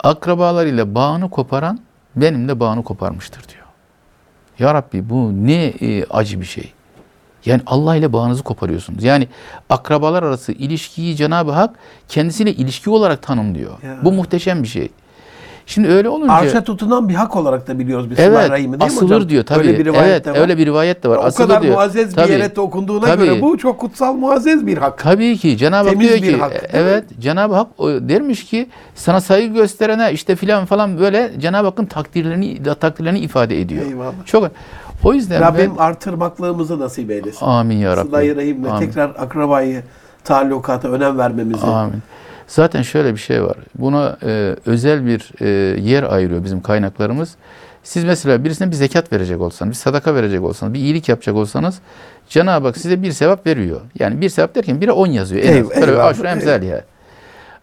Akrabalar 0.03 0.65
ile 0.65 0.95
bağını 0.95 1.29
koparan 1.29 1.79
benimle 2.15 2.59
bağını 2.59 2.83
koparmıştır 2.83 3.47
diyor. 3.49 3.63
Ya 4.59 4.73
Rabbi 4.73 5.09
bu 5.09 5.31
ne 5.47 5.65
e, 5.65 6.05
acı 6.05 6.41
bir 6.41 6.45
şey. 6.45 6.73
Yani 7.45 7.61
Allah 7.65 7.95
ile 7.95 8.13
bağınızı 8.13 8.43
koparıyorsunuz. 8.43 9.03
Yani 9.03 9.27
akrabalar 9.69 10.23
arası 10.23 10.51
ilişkiyi 10.51 11.15
Cenab-ı 11.15 11.51
Hak 11.51 11.75
kendisiyle 12.09 12.53
ilişki 12.53 12.89
olarak 12.89 13.21
tanımlıyor. 13.21 13.81
Ya. 13.83 13.99
Bu 14.03 14.11
muhteşem 14.11 14.63
bir 14.63 14.67
şey. 14.67 14.89
Şimdi 15.65 15.87
öyle 15.87 16.09
olunca 16.09 16.33
Arşa 16.33 16.63
tutunan 16.63 17.09
bir 17.09 17.13
hak 17.13 17.35
olarak 17.35 17.67
da 17.67 17.79
biliyoruz 17.79 18.09
biz 18.09 18.19
evet 18.19 18.49
Rahim'i 18.49 18.79
değil 18.79 18.91
mi 18.91 18.99
hocam? 19.01 19.29
diyor 19.29 19.43
tabii. 19.43 19.59
Öyle 19.59 19.79
bir 19.79 19.85
rivayet 19.85 20.07
evet 20.07 20.25
de 20.25 20.31
var. 20.31 20.37
öyle 20.37 20.57
bir 20.57 20.65
rivayet 20.65 21.03
de 21.03 21.09
var. 21.09 21.17
o 21.17 21.21
asılır 21.21 21.47
kadar 21.47 21.61
diyor. 21.61 21.73
muazzez 21.73 22.09
bir 22.11 22.15
Tabii. 22.15 22.31
yere 22.31 22.51
okunduğuna 22.57 23.05
Tabii. 23.05 23.25
göre 23.25 23.41
bu 23.41 23.57
çok 23.57 23.79
kutsal 23.79 24.13
muazzez 24.13 24.67
bir 24.67 24.77
hak. 24.77 24.97
Tabii 24.97 25.37
ki 25.37 25.57
Cenab-ı 25.57 25.89
Hak 25.89 25.99
diyor 25.99 26.13
bir 26.13 26.21
ki 26.21 26.37
hak, 26.37 26.69
evet 26.73 27.03
Cenab-ı 27.19 27.53
Hak 27.55 27.67
dermiş 27.79 28.45
ki 28.45 28.69
sana 28.95 29.21
saygı 29.21 29.53
gösterene 29.53 30.11
işte 30.13 30.35
filan 30.35 30.65
falan 30.65 30.99
böyle 30.99 31.31
Cenab-ı 31.39 31.67
Hakk'ın 31.67 31.85
takdirlerini 31.85 32.63
takdirlerini 32.63 33.19
ifade 33.19 33.61
ediyor. 33.61 33.85
Eyvallah. 33.85 34.13
Çok 34.25 34.51
o 35.03 35.13
yüzden 35.13 35.41
Rabbim 35.41 35.71
ben 35.77 35.83
artırmaklığımızı 35.83 36.79
nasip 36.79 37.11
eylesin. 37.11 37.45
amin 37.45 37.77
ya 37.77 37.97
Rabbi. 37.97 38.07
Sıla-i 38.07 38.35
Rahim'le 38.35 38.79
tekrar 38.79 39.09
akrabayı, 39.09 39.83
talukata 40.23 40.87
önem 40.87 41.17
vermemizi. 41.17 41.65
Amin. 41.65 42.03
Zaten 42.47 42.81
şöyle 42.81 43.13
bir 43.13 43.19
şey 43.19 43.43
var. 43.43 43.57
Buna 43.75 44.17
e, 44.23 44.55
özel 44.65 45.05
bir 45.05 45.31
e, 45.41 45.47
yer 45.81 46.03
ayırıyor 46.03 46.43
bizim 46.43 46.61
kaynaklarımız. 46.61 47.35
Siz 47.83 48.03
mesela 48.03 48.43
birisine 48.43 48.71
bir 48.71 48.75
zekat 48.75 49.13
verecek 49.13 49.41
olsanız, 49.41 49.71
bir 49.71 49.75
sadaka 49.77 50.15
verecek 50.15 50.41
olsanız, 50.41 50.73
bir 50.73 50.79
iyilik 50.79 51.09
yapacak 51.09 51.35
olsanız 51.35 51.79
Cenab-ı 52.29 52.67
Hak 52.67 52.77
size 52.77 53.03
bir 53.03 53.11
sevap 53.11 53.47
veriyor. 53.47 53.81
Yani 53.99 54.21
bir 54.21 54.29
sevap 54.29 54.55
derken 54.55 54.81
bire 54.81 54.91
on 54.91 55.07
yazıyor. 55.07 55.43
En 55.43 55.63
az. 55.63 55.71
Eyvallah, 55.71 56.05
aşure 56.05 56.27
emsal 56.29 56.63
ya. 56.63 56.83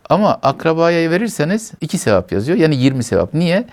Ama 0.09 0.39
akrabaya 0.43 1.11
verirseniz 1.11 1.73
iki 1.81 1.99
sevap 1.99 2.33
yazıyor. 2.33 2.59
Yani 2.59 2.77
20 2.77 3.05
sevap. 3.05 3.35
Niye? 3.35 3.65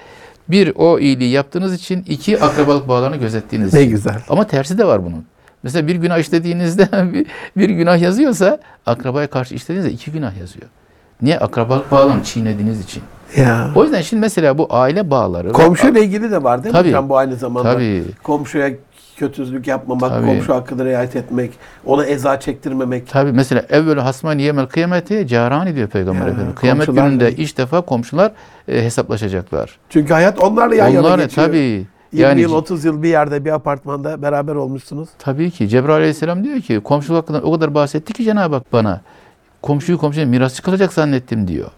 Bir 0.49 0.73
o 0.75 0.99
iyiliği 0.99 1.31
yaptığınız 1.31 1.73
için, 1.73 2.03
iki 2.07 2.41
akrabalık 2.41 2.87
bağlarını 2.87 3.17
gözettiğiniz 3.17 3.73
Ne 3.73 3.81
için. 3.81 3.91
güzel. 3.91 4.21
Ama 4.29 4.47
tersi 4.47 4.77
de 4.77 4.85
var 4.87 5.05
bunun. 5.05 5.25
Mesela 5.63 5.87
bir 5.87 5.95
günah 5.95 6.17
işlediğinizde 6.19 6.89
bir, 7.13 7.25
bir 7.57 7.69
günah 7.69 8.01
yazıyorsa 8.01 8.59
akrabaya 8.85 9.27
karşı 9.27 9.55
işlediğinizde 9.55 9.91
iki 9.91 10.11
günah 10.11 10.37
yazıyor. 10.37 10.65
Niye? 11.21 11.39
Akrabalık 11.39 11.91
bağlarını 11.91 12.23
çiğnediğiniz 12.23 12.79
için. 12.83 13.03
Ya. 13.37 13.71
O 13.75 13.83
yüzden 13.83 14.01
şimdi 14.01 14.21
mesela 14.21 14.57
bu 14.57 14.67
aile 14.69 15.11
bağları. 15.11 15.51
Komşuyla 15.51 16.01
ilgili 16.01 16.31
de 16.31 16.43
var 16.43 16.63
değil 16.63 16.73
mi 16.75 16.77
Tabii. 16.79 16.87
hocam 16.89 17.09
bu 17.09 17.17
aynı 17.17 17.35
zamanda? 17.35 17.73
Tabii. 17.73 18.03
Komşuya 18.23 18.69
kötüsülük 19.17 19.67
yapmamak, 19.67 20.09
Tabii. 20.09 20.25
komşu 20.25 20.53
hakkını 20.53 20.85
riayet 20.85 21.15
etmek, 21.15 21.51
ona 21.85 22.05
eza 22.05 22.39
çektirmemek. 22.39 23.07
Tabii 23.09 23.31
mesela 23.31 23.63
evvel 23.69 23.99
hasman 23.99 24.37
yemel 24.37 24.65
kıyameti 24.65 25.27
carani 25.27 25.75
diyor 25.75 25.87
Peygamber 25.87 26.21
Ya, 26.25 26.27
Efendimiz. 26.27 26.55
Kıyamet 26.55 26.87
gününde 26.87 27.31
ilk 27.31 27.57
defa 27.57 27.81
komşular 27.81 28.31
e, 28.67 28.83
hesaplaşacaklar. 28.83 29.77
Çünkü 29.89 30.13
hayat 30.13 30.39
onlarla 30.39 30.75
yan 30.75 30.87
yana 30.87 31.07
Onlar 31.07 31.19
geçiyor. 31.19 31.47
tabii 31.47 31.57
20 31.57 31.87
yani 32.13 32.41
yıl, 32.41 32.53
30 32.53 32.85
yıl 32.85 33.03
bir 33.03 33.09
yerde 33.09 33.45
bir 33.45 33.51
apartmanda 33.51 34.21
beraber 34.21 34.55
olmuşsunuz. 34.55 35.09
tabii 35.19 35.51
ki 35.51 35.69
Cebrail 35.69 35.95
Aleyhisselam 35.97 36.43
diyor 36.43 36.59
ki 36.61 36.79
komşuluk 36.83 37.21
hakkında 37.21 37.41
o 37.41 37.51
kadar 37.53 37.73
bahsetti 37.73 38.13
ki 38.13 38.23
Cenab-ı 38.23 38.55
Hak 38.55 38.73
bana. 38.73 39.01
Komşuyu 39.61 39.97
komşuya 39.97 40.25
mirasçı 40.25 40.63
kılacak 40.63 40.93
zannettim 40.93 41.47
diyor. 41.47 41.71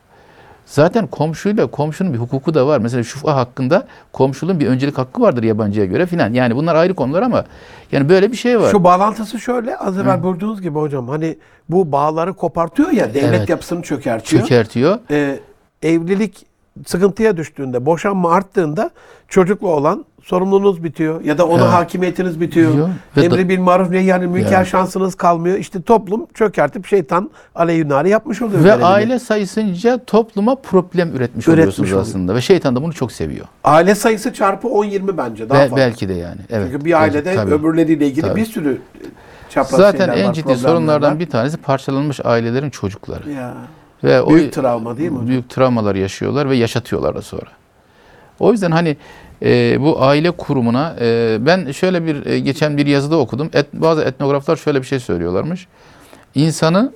Zaten 0.66 1.08
komşuyla 1.08 1.68
komşunun 1.68 2.14
bir 2.14 2.18
hukuku 2.18 2.54
da 2.54 2.68
var. 2.68 2.80
Mesela 2.80 3.04
şufa 3.04 3.36
hakkında 3.36 3.88
komşuluğun 4.14 4.60
bir 4.60 4.68
öncelik 4.68 4.98
hakkı 4.98 5.22
vardır 5.22 5.44
yabancıya 5.44 5.86
göre 5.86 6.06
filan. 6.06 6.34
Yani 6.34 6.56
bunlar 6.56 6.76
ayrı 6.76 6.94
konular 6.94 7.22
ama 7.22 7.46
yani 7.92 8.10
böyle 8.10 8.32
bir 8.32 8.38
şey 8.38 8.60
var. 8.60 8.72
Şu 8.72 8.84
bağlantısı 8.84 9.40
şöyle 9.40 9.78
az 9.78 9.98
evvel 9.98 10.24
buyurduğunuz 10.24 10.62
gibi 10.62 10.80
hocam 10.80 11.08
hani 11.08 11.38
bu 11.70 11.92
bağları 11.92 12.34
kopartıyor 12.34 12.92
ya 12.92 13.14
devlet 13.14 13.40
Evet. 13.40 13.50
yapısını 13.50 13.82
çökertiyor. 13.82 14.42
Çökertiyor. 14.42 15.00
Ee, 15.12 15.40
evlilik 15.84 16.46
sıkıntıya 16.86 17.38
düştüğünde, 17.38 17.86
boşanma 17.86 18.32
arttığında 18.32 18.90
çocukla 19.28 19.68
olan 19.68 20.06
sorumluluğunuz 20.24 20.84
bitiyor 20.84 21.22
ya 21.24 21.38
da 21.38 21.48
ona 21.48 21.74
hakimiyetiniz 21.74 22.42
bitiyor. 22.42 22.90
Ve 23.18 23.22
Emri 23.26 23.50
bil 23.50 23.60
maruf 23.60 23.94
yani 23.94 24.28
münker 24.28 24.52
Yani. 24.52 24.66
şansınız 24.66 25.16
kalmıyor. 25.16 25.58
İşte 25.58 25.82
toplum 25.82 26.26
çökertip 26.34 26.86
şeytan 26.86 27.30
aleyhünari 27.56 28.10
yapmış 28.10 28.42
oluyor. 28.42 28.60
Ve 28.60 28.64
görevini. 28.64 28.86
aile 28.86 29.20
sayısınca 29.20 30.00
topluma 30.06 30.56
problem 30.56 31.08
üretmiş, 31.10 31.22
Üretmiş 31.30 31.48
oluyorsunuz 31.48 31.90
oluyor. 31.90 32.02
aslında. 32.02 32.36
Ve 32.36 32.42
şeytan 32.42 32.76
da 32.76 32.84
bunu 32.84 32.94
çok 32.94 33.12
seviyor. 33.12 33.46
Aile 33.64 33.96
sayısı 33.96 34.34
çarpı 34.34 34.68
10-20 34.68 35.18
bence 35.18 35.50
daha 35.50 35.58
Ve 35.60 35.64
fazla. 35.64 35.78
belki 35.78 36.10
de 36.10 36.14
yani. 36.14 36.42
Evet. 36.50 36.68
Çünkü 36.72 36.86
bir 36.86 37.02
ailede 37.02 37.36
Tabii. 37.36 37.54
öbürleriyle 37.54 38.08
ilgili 38.08 38.22
Tabii. 38.28 38.40
bir 38.40 38.46
sürü 38.46 38.82
çapraz 39.50 39.80
Zaten 39.80 40.10
en 40.10 40.28
var, 40.28 40.34
ciddi 40.34 40.56
sorunlardan 40.56 41.12
var. 41.12 41.20
bir 41.20 41.30
tanesi 41.30 41.58
parçalanmış 41.58 42.20
ailelerin 42.26 42.70
çocukları. 42.70 43.30
Ya. 43.32 43.54
Ve 44.04 44.22
o 44.22 44.30
Büyük 44.34 44.54
travma 44.54 44.98
değil 44.98 45.10
mi 45.10 45.16
hocam? 45.16 45.28
Büyük 45.28 45.50
travmalar 45.50 45.96
yaşıyorlar 45.96 46.50
ve 46.50 46.56
yaşatıyorlar 46.56 47.16
da 47.16 47.22
sonra. 47.22 47.48
O 48.40 48.52
yüzden 48.52 48.72
hani 48.72 48.98
e, 49.44 49.78
bu 49.82 50.04
aile 50.04 50.32
kurumuna 50.32 50.96
e, 51.02 51.38
ben 51.42 51.72
şöyle 51.72 52.06
bir 52.06 52.26
e, 52.26 52.40
geçen 52.40 52.78
bir 52.78 52.86
yazıda 52.86 53.18
okudum. 53.20 53.50
Et, 53.54 53.66
bazı 53.74 54.02
etnograflar 54.02 54.56
şöyle 54.56 54.82
bir 54.82 54.88
şey 54.88 55.00
söylüyorlarmış. 55.00 55.68
İnsanı 56.36 56.92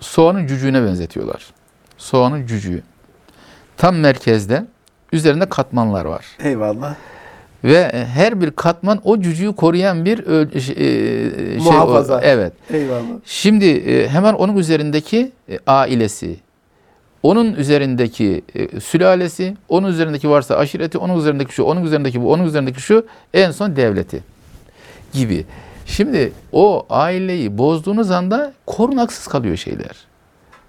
soğanın 0.00 0.46
cücüğüne 0.46 0.82
benzetiyorlar. 0.84 1.46
Soğanın 1.98 2.46
cücüğü. 2.46 2.82
Tam 3.76 3.96
merkezde 3.96 4.64
üzerinde 5.12 5.46
katmanlar 5.46 6.04
var. 6.04 6.26
Eyvallah. 6.44 6.94
Ve 7.64 7.92
her 8.14 8.40
bir 8.40 8.50
katman 8.50 9.00
o 9.04 9.20
cücüğü 9.20 9.52
koruyan 9.56 10.04
bir 10.04 10.18
öl- 10.18 10.56
e, 10.56 10.60
şey, 10.60 11.58
Muhafaza. 11.58 12.16
o- 12.16 12.20
evet. 12.22 12.52
Eyvallah. 12.72 13.02
Şimdi 13.24 13.66
e, 13.66 14.08
hemen 14.08 14.34
onun 14.34 14.56
üzerindeki 14.56 15.32
e, 15.50 15.58
ailesi, 15.66 16.36
onun 17.22 17.54
üzerindeki 17.54 18.42
e, 18.54 18.80
sülalesi, 18.80 19.56
onun 19.68 19.88
üzerindeki 19.88 20.30
varsa 20.30 20.56
aşireti, 20.56 20.98
onun 20.98 21.18
üzerindeki 21.18 21.54
şu, 21.54 21.62
onun 21.64 21.84
üzerindeki 21.84 22.22
bu, 22.22 22.32
onun 22.32 22.44
üzerindeki 22.44 22.80
şu, 22.80 23.06
en 23.34 23.50
son 23.50 23.76
devleti 23.76 24.22
gibi. 25.12 25.46
Şimdi 25.86 26.32
o 26.52 26.86
aileyi 26.90 27.58
bozduğunuz 27.58 28.10
anda 28.10 28.52
korunaksız 28.66 29.26
kalıyor 29.26 29.56
şeyler. 29.56 29.96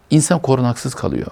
İnsan 0.09 0.39
korunaksız 0.39 0.95
kalıyor. 0.95 1.27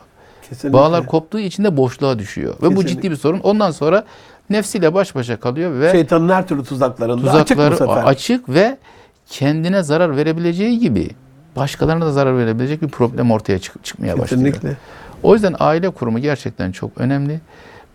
Kesinlikle. 0.49 0.73
Bağlar 0.79 1.05
koptuğu 1.05 1.39
için 1.39 1.63
de 1.63 1.77
boşluğa 1.77 2.19
düşüyor. 2.19 2.53
Ve 2.53 2.57
bu 2.61 2.69
Kesinlikle. 2.69 2.87
ciddi 2.89 3.11
bir 3.11 3.15
sorun. 3.15 3.39
Ondan 3.39 3.71
sonra 3.71 4.03
nefsiyle 4.49 4.93
baş 4.93 5.15
başa 5.15 5.39
kalıyor 5.39 5.79
ve 5.79 5.91
Şeytanın 5.91 6.29
her 6.29 6.47
türlü 6.47 6.63
tuzaklarında 6.63 7.31
açık 7.31 7.47
tuzakları 7.57 7.77
sefer. 7.77 8.03
açık 8.03 8.49
ve 8.49 8.77
kendine 9.29 9.83
zarar 9.83 10.17
verebileceği 10.17 10.79
gibi 10.79 11.09
başkalarına 11.55 12.05
da 12.05 12.11
zarar 12.11 12.37
verebilecek 12.37 12.81
bir 12.81 12.87
problem 12.87 13.31
ortaya 13.31 13.59
çık- 13.59 13.83
çıkmaya 13.83 14.19
başlıyor. 14.19 14.29
Kesinlikle. 14.53 14.77
O 15.23 15.33
yüzden 15.33 15.55
aile 15.59 15.89
kurumu 15.89 16.19
gerçekten 16.19 16.71
çok 16.71 16.91
önemli. 16.97 17.39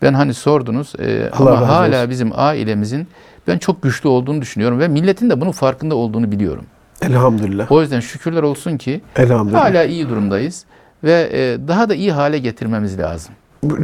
Ben 0.02 0.14
hani 0.14 0.34
sordunuz 0.34 0.92
e, 0.98 1.30
Allah 1.32 1.56
ama 1.56 1.68
hala 1.68 1.98
olsun. 1.98 2.10
bizim 2.10 2.30
ailemizin 2.34 3.06
ben 3.46 3.58
çok 3.58 3.82
güçlü 3.82 4.08
olduğunu 4.08 4.40
düşünüyorum 4.42 4.78
ve 4.80 4.88
milletin 4.88 5.30
de 5.30 5.40
bunun 5.40 5.52
farkında 5.52 5.94
olduğunu 5.94 6.32
biliyorum. 6.32 6.64
Elhamdülillah. 7.02 7.72
O 7.72 7.80
yüzden 7.80 8.00
şükürler 8.00 8.42
olsun 8.42 8.76
ki 8.76 9.00
Elhamdülillah. 9.16 9.64
hala 9.64 9.84
iyi 9.84 10.08
durumdayız 10.08 10.64
ve 11.04 11.30
e, 11.32 11.68
daha 11.68 11.88
da 11.88 11.94
iyi 11.94 12.12
hale 12.12 12.38
getirmemiz 12.38 12.98
lazım. 12.98 13.34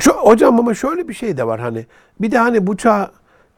Hocam 0.06 0.58
ama 0.58 0.74
şöyle 0.74 1.08
bir 1.08 1.14
şey 1.14 1.36
de 1.36 1.46
var 1.46 1.60
hani. 1.60 1.86
Bir 2.20 2.30
de 2.30 2.38
hani 2.38 2.66
bu 2.66 2.76
çağ 2.76 3.10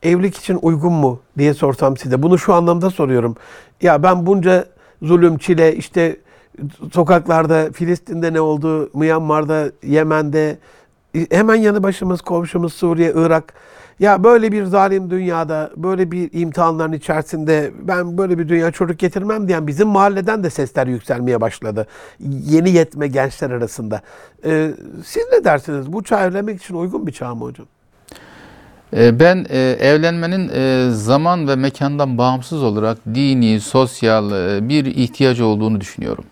evlilik 0.03 0.37
için 0.37 0.59
uygun 0.63 0.93
mu 0.93 1.21
diye 1.39 1.55
sorsam 1.55 1.97
size. 1.97 2.23
Bunu 2.23 2.39
şu 2.39 2.55
anlamda 2.55 2.91
soruyorum. 2.91 3.37
Ya 3.83 4.03
ben 4.03 4.27
bunca 4.27 4.65
zulüm, 5.03 5.39
çile 5.39 5.77
işte 5.77 6.17
sokaklarda 6.93 7.73
Filistin'de 7.73 8.33
ne 8.33 8.41
oldu, 8.41 8.91
Myanmar'da, 8.95 9.71
Yemen'de 9.83 10.59
hemen 11.31 11.55
yanı 11.55 11.83
başımız 11.83 12.21
komşumuz 12.21 12.73
Suriye, 12.73 13.13
Irak. 13.15 13.55
Ya 13.99 14.25
böyle 14.25 14.53
bir 14.53 14.65
zalim 14.65 15.11
dünyada, 15.11 15.71
böyle 15.77 16.11
bir 16.11 16.31
imtihanların 16.33 16.93
içerisinde 16.93 17.71
ben 17.83 18.19
böyle 18.19 18.39
bir 18.39 18.49
dünya 18.49 18.71
çocuk 18.71 18.99
getirmem 18.99 19.49
diyen 19.49 19.67
bizim 19.67 19.89
mahalleden 19.89 20.45
de 20.45 20.51
sesler 20.51 20.87
yükselmeye 20.87 21.41
başladı. 21.41 21.87
Yeni 22.21 22.71
yetme 22.71 23.09
gençler 23.09 23.51
arasında. 23.51 24.01
Ee, 24.45 24.71
siz 25.05 25.23
ne 25.33 25.45
dersiniz? 25.45 25.93
Bu 25.93 26.03
çağ 26.03 26.27
evlenmek 26.27 26.63
için 26.63 26.75
uygun 26.75 27.07
bir 27.07 27.13
çağ 27.13 27.35
mı 27.35 27.45
hocam? 27.45 27.67
E, 28.97 29.21
Ben 29.21 29.47
e, 29.51 29.59
evlenmenin 29.81 30.51
e, 30.55 30.91
zaman 30.91 31.49
ve 31.49 31.57
mekandan 31.57 32.19
bağımsız 32.19 32.63
olarak 32.63 32.99
dini, 33.15 33.61
sosyal 33.61 34.33
e, 34.33 34.69
bir 34.69 34.85
ihtiyacı 34.87 35.47
olduğunu 35.47 35.81
düşünüyorum. 35.81 36.25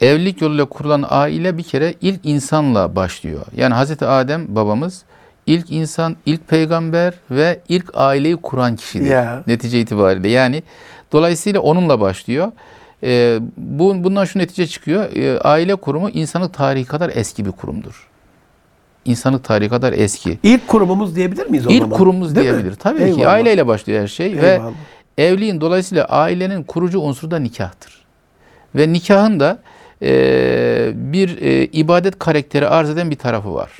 Evlilik 0.00 0.40
yoluyla 0.42 0.64
kurulan 0.64 1.04
aile 1.08 1.58
bir 1.58 1.62
kere 1.62 1.94
ilk 2.00 2.20
insanla 2.24 2.96
başlıyor. 2.96 3.42
Yani 3.56 3.74
Hazreti 3.74 4.06
Adem 4.06 4.46
babamız 4.56 5.02
ilk 5.46 5.70
insan, 5.72 6.16
ilk 6.26 6.48
peygamber 6.48 7.14
ve 7.30 7.60
ilk 7.68 7.90
aileyi 7.94 8.36
kuran 8.36 8.76
kişidir. 8.76 9.06
Ya. 9.10 9.42
Netice 9.46 9.80
itibariyle. 9.80 10.28
Yani 10.28 10.62
dolayısıyla 11.12 11.60
onunla 11.60 12.00
başlıyor. 12.00 12.52
E, 13.02 13.38
bu, 13.56 14.04
bundan 14.04 14.24
şu 14.24 14.38
netice 14.38 14.66
çıkıyor. 14.66 15.12
E, 15.16 15.38
aile 15.40 15.74
kurumu 15.74 16.10
insanlık 16.10 16.54
tarihi 16.54 16.84
kadar 16.84 17.10
eski 17.14 17.46
bir 17.46 17.52
kurumdur. 17.52 18.08
İnsanlık 19.04 19.44
tarihi 19.44 19.68
kadar 19.68 19.92
eski. 19.92 20.38
İlk 20.42 20.68
kurumumuz 20.68 21.16
diyebilir 21.16 21.46
miyiz 21.46 21.66
o 21.66 21.70
İlk 21.70 21.82
zaman? 21.82 21.98
kurumumuz 21.98 22.36
Değil 22.36 22.46
mi? 22.46 22.52
diyebilir. 22.52 22.74
Tabii 22.76 22.98
ki 22.98 23.04
Eyvallah. 23.04 23.32
aileyle 23.32 23.66
başlıyor 23.66 24.02
her 24.02 24.08
şey 24.08 24.36
ve 24.36 24.50
Eyvallah. 24.52 24.72
evliliğin 25.18 25.60
dolayısıyla 25.60 26.04
ailenin 26.04 26.62
kurucu 26.62 27.00
unsuru 27.00 27.30
da 27.30 27.38
nikahtır. 27.38 28.00
Ve 28.74 28.92
nikahın 28.92 29.40
da 29.40 29.58
e, 30.02 30.92
bir 30.94 31.42
e, 31.42 31.64
ibadet 31.64 32.18
karakteri 32.18 32.68
arz 32.68 32.90
eden 32.90 33.10
bir 33.10 33.16
tarafı 33.16 33.54
var. 33.54 33.70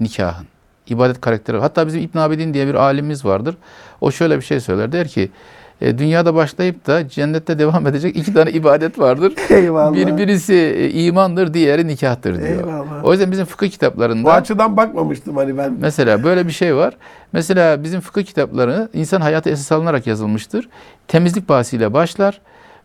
Nikahın. 0.00 0.46
İbadet 0.86 1.20
karakteri. 1.20 1.58
Hatta 1.58 1.86
bizim 1.86 2.02
İbn 2.02 2.18
Abidin 2.18 2.54
diye 2.54 2.66
bir 2.66 2.74
alimimiz 2.74 3.24
vardır. 3.24 3.56
O 4.00 4.10
şöyle 4.10 4.36
bir 4.36 4.42
şey 4.42 4.60
söyler. 4.60 4.92
Der 4.92 5.08
ki 5.08 5.30
e, 5.80 5.98
dünyada 5.98 6.34
başlayıp 6.34 6.86
da 6.86 7.08
cennette 7.08 7.58
devam 7.58 7.86
edecek 7.86 8.16
iki 8.16 8.34
tane 8.34 8.50
ibadet 8.50 8.98
vardır. 8.98 9.32
Eyvallah. 9.50 9.94
Bir, 9.94 10.16
birisi 10.16 10.54
e, 10.54 10.90
imandır, 10.90 11.54
diğeri 11.54 11.86
nikahtır 11.86 12.38
diyor. 12.38 12.48
Eyvallah. 12.48 13.04
O 13.04 13.12
yüzden 13.12 13.30
bizim 13.30 13.44
fıkıh 13.44 13.68
kitaplarında 13.68 14.24
Bu 14.24 14.32
açıdan 14.32 14.76
bakmamıştım 14.76 15.36
hani 15.36 15.58
ben. 15.58 15.76
Mesela 15.80 16.24
böyle 16.24 16.46
bir 16.46 16.52
şey 16.52 16.76
var. 16.76 16.96
Mesela 17.32 17.82
bizim 17.82 18.00
fıkıh 18.00 18.22
kitapları 18.22 18.88
insan 18.92 19.20
hayatı 19.20 19.50
esas 19.50 19.72
alınarak 19.72 20.06
yazılmıştır. 20.06 20.68
Temizlik 21.08 21.48
bahsiyle 21.48 21.92
başlar 21.92 22.40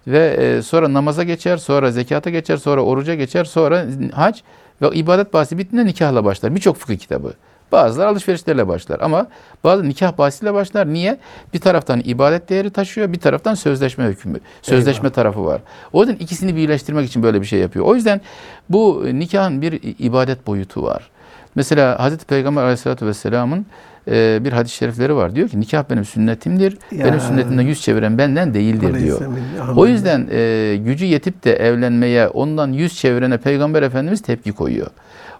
ve 0.07 0.27
e, 0.27 0.61
sonra 0.61 0.93
namaza 0.93 1.23
geçer, 1.23 1.57
sonra 1.57 1.91
zekata 1.91 2.29
geçer, 2.29 2.57
sonra 2.57 2.81
oruca 2.81 3.15
geçer, 3.15 3.43
sonra 3.45 3.85
hac 4.13 4.39
ve 4.81 4.89
ibadet 4.93 5.33
bahsi 5.33 5.57
bittiğinde 5.57 5.85
nikahla 5.85 6.25
başlar. 6.25 6.55
Birçok 6.55 6.77
fıkıh 6.77 6.97
kitabı. 6.97 7.33
Bazıları 7.71 8.09
alışverişlerle 8.09 8.67
başlar 8.67 8.99
ama 8.99 9.27
bazı 9.63 9.89
nikah 9.89 10.17
bahsiyle 10.17 10.53
başlar. 10.53 10.93
Niye? 10.93 11.17
Bir 11.53 11.59
taraftan 11.59 12.01
ibadet 12.05 12.49
değeri 12.49 12.69
taşıyor, 12.69 13.13
bir 13.13 13.19
taraftan 13.19 13.53
sözleşme 13.53 14.05
hükmü, 14.05 14.39
sözleşme 14.61 15.09
tarafı 15.09 15.45
var. 15.45 15.61
O 15.93 16.01
yüzden 16.01 16.15
ikisini 16.15 16.55
birleştirmek 16.55 17.07
için 17.07 17.23
böyle 17.23 17.41
bir 17.41 17.45
şey 17.45 17.59
yapıyor. 17.59 17.85
O 17.85 17.95
yüzden 17.95 18.21
bu 18.69 19.05
nikahın 19.13 19.61
bir 19.61 19.79
ibadet 19.99 20.47
boyutu 20.47 20.83
var. 20.83 21.09
Mesela 21.55 21.99
Hazreti 21.99 22.25
Peygamber 22.25 22.61
Aleyhisselatü 22.61 23.05
Vesselam'ın 23.05 23.65
e, 24.07 24.45
bir 24.45 24.51
hadis-i 24.53 24.75
şerifleri 24.75 25.15
var. 25.15 25.35
Diyor 25.35 25.49
ki 25.49 25.59
nikah 25.59 25.83
benim 25.89 26.05
sünnetimdir. 26.05 26.77
Ya. 26.91 27.05
Benim 27.05 27.19
sünnetimden 27.19 27.63
yüz 27.63 27.81
çeviren 27.81 28.17
benden 28.17 28.53
değildir 28.53 28.99
diyor. 28.99 29.21
Aleyhisselam. 29.21 29.77
O 29.77 29.85
yüzden 29.85 30.27
e, 30.31 30.75
gücü 30.85 31.05
yetip 31.05 31.43
de 31.43 31.55
evlenmeye 31.55 32.27
ondan 32.27 32.71
yüz 32.71 32.95
çevirene 32.95 33.37
Peygamber 33.37 33.83
Efendimiz 33.83 34.21
tepki 34.21 34.51
koyuyor. 34.51 34.87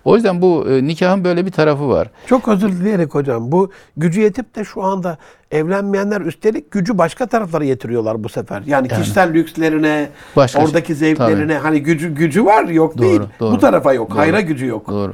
O 0.05 0.15
yüzden 0.15 0.41
bu 0.41 0.67
e, 0.69 0.83
nikahın 0.87 1.23
böyle 1.23 1.45
bir 1.45 1.51
tarafı 1.51 1.89
var. 1.89 2.09
Çok 2.27 2.47
özür 2.47 2.71
dileyerek 2.71 3.15
hocam. 3.15 3.51
Bu 3.51 3.71
gücü 3.97 4.21
yetip 4.21 4.55
de 4.55 4.63
şu 4.63 4.83
anda 4.83 5.17
evlenmeyenler 5.51 6.21
üstelik 6.21 6.71
gücü 6.71 6.97
başka 6.97 7.25
taraflara 7.25 7.65
getiriyorlar 7.65 8.23
bu 8.23 8.29
sefer. 8.29 8.63
Yani, 8.65 8.87
kişisel 8.87 9.33
lükslerine, 9.33 10.09
Başka 10.35 10.59
şey- 10.59 10.67
oradaki 10.67 10.95
zevklerine 10.95 11.57
hani 11.57 11.83
gücü 11.83 12.15
gücü 12.15 12.45
var 12.45 12.65
yok 12.65 12.97
Doğru, 12.97 13.05
değil. 13.07 13.21
doğru. 13.39 13.55
Bu 13.55 13.59
tarafa 13.59 13.93
yok. 13.93 14.09
Doğru. 14.11 14.17
Hayra 14.19 14.41
gücü 14.41 14.65
yok. 14.65 14.87
Doğru. 14.89 15.13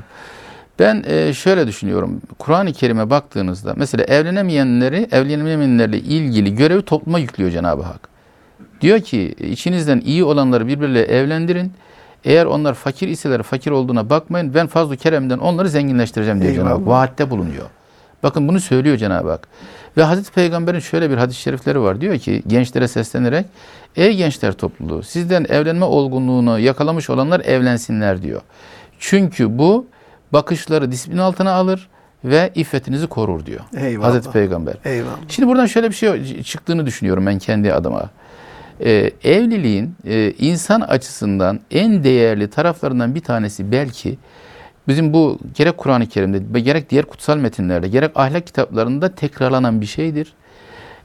Ben 0.82 1.04
e, 1.08 1.34
şöyle 1.34 1.68
düşünüyorum. 1.68 2.22
Kur'an-ı 2.40 2.74
Kerim'e 2.74 3.10
baktığınızda 3.10 3.74
mesela 3.78 4.04
evlenemeyenleri, 4.04 5.08
evlenemeyenlerle 5.12 5.98
ilgili 5.98 6.56
görevi 6.56 6.82
topluma 6.82 7.20
yüklüyor 7.20 7.52
Cenab-ı 7.52 7.82
Hak. 7.82 8.10
Diyor 8.82 9.00
ki 9.00 9.36
içinizden 9.40 10.00
iyi 10.06 10.24
olanları 10.24 10.68
birbirleriyle 10.68 11.14
evlendirin. 11.14 11.74
Eğer 12.26 12.46
onlar 12.46 12.74
fakir 12.74 13.08
iseler 13.08 13.44
fakir 13.44 13.72
olduğuna 13.72 14.10
bakmayın. 14.10 14.54
Ben 14.54 14.68
fazl-ı 14.68 14.98
keremden 14.98 15.38
onları 15.38 15.70
zenginleştireceğim 15.70 16.42
diyor 16.42 16.54
Cenab-ı 16.54 16.70
Hak. 16.70 16.88
Vaatte 16.88 17.30
bulunuyor. 17.30 17.66
Bakın 18.24 18.48
bunu 18.48 18.60
söylüyor 18.60 18.98
Cenab-ı 18.98 19.30
Hak. 19.30 19.48
Ve 19.98 20.04
Hazreti 20.04 20.32
Peygamber'in 20.32 20.80
şöyle 20.80 21.10
bir 21.10 21.18
hadis-i 21.18 21.42
şerifleri 21.42 21.82
var. 21.82 22.02
Diyor 22.02 22.18
ki 22.18 22.44
gençlere 22.48 22.88
seslenerek 22.88 23.46
Ey 23.96 24.16
gençler 24.16 24.54
topluluğu 24.54 25.04
sizden 25.04 25.46
evlenme 25.50 25.86
olgunluğunu 25.86 26.60
yakalamış 26.60 27.10
olanlar 27.10 27.40
evlensinler 27.40 28.22
diyor. 28.22 28.42
Çünkü 29.00 29.58
bu 29.58 29.86
bakışları 30.34 30.92
disiplin 30.92 31.18
altına 31.18 31.52
alır 31.52 31.90
ve 32.24 32.52
iffetinizi 32.56 33.08
korur 33.08 33.46
diyor. 33.46 33.60
Eyvallah. 33.78 34.08
Hazreti 34.08 34.32
Peygamber. 34.32 34.76
Eyvallah. 34.86 35.18
Şimdi 35.28 35.50
buradan 35.50 35.66
şöyle 35.66 35.90
bir 35.90 35.96
şey 35.96 36.44
çıktığını 36.44 36.86
düşünüyorum 36.86 37.26
ben 37.26 37.40
kendi 37.40 37.74
adıma. 37.74 38.10
Ee, 38.80 39.12
evliliğin 39.24 39.96
e, 40.06 40.34
insan 40.40 40.82
açısından 40.82 41.60
en 41.72 42.04
değerli 42.04 42.50
taraflarından 42.50 43.16
bir 43.16 43.22
tanesi 43.22 43.72
belki 43.72 44.18
bizim 44.88 45.14
bu 45.14 45.40
gerek 45.56 45.78
Kur'an-ı 45.78 46.08
Kerim'de 46.08 46.60
gerek 46.60 46.90
diğer 46.90 47.06
kutsal 47.06 47.38
metinlerde 47.38 47.88
gerek 47.88 48.12
ahlak 48.16 48.48
kitaplarında 48.48 49.16
tekrarlanan 49.16 49.82
bir 49.82 49.86
şeydir. 49.86 50.34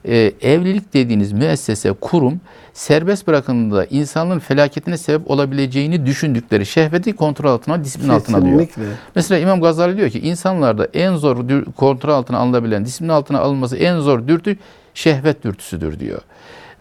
Ee, 0.09 0.33
evlilik 0.43 0.95
dediğiniz 0.95 1.33
müessese, 1.33 1.93
kurum 1.93 2.41
serbest 2.75 3.27
bırakıldığında 3.27 3.85
insanlığın 3.85 4.39
felaketine 4.39 4.99
sebep 4.99 5.31
olabileceğini 5.31 6.07
düşündükleri 6.07 6.67
şehveti 6.67 7.13
kontrol 7.13 7.51
altına, 7.51 7.85
disiplin 7.85 8.09
altına 8.09 8.37
alıyor. 8.37 8.69
Mesela 9.15 9.39
İmam 9.39 9.61
Gazali 9.61 9.97
diyor 9.97 10.11
ki 10.11 10.21
insanlarda 10.21 10.89
en 10.95 11.17
zor 11.17 11.37
kontrol 11.77 12.13
altına 12.13 12.39
alınabilen, 12.39 12.85
disiplin 12.85 13.09
altına 13.09 13.39
alınması 13.41 13.77
en 13.77 13.99
zor 14.01 14.29
dürtü 14.29 14.57
şehvet 14.95 15.45
dürtüsüdür 15.45 16.01
diyor. 16.01 16.21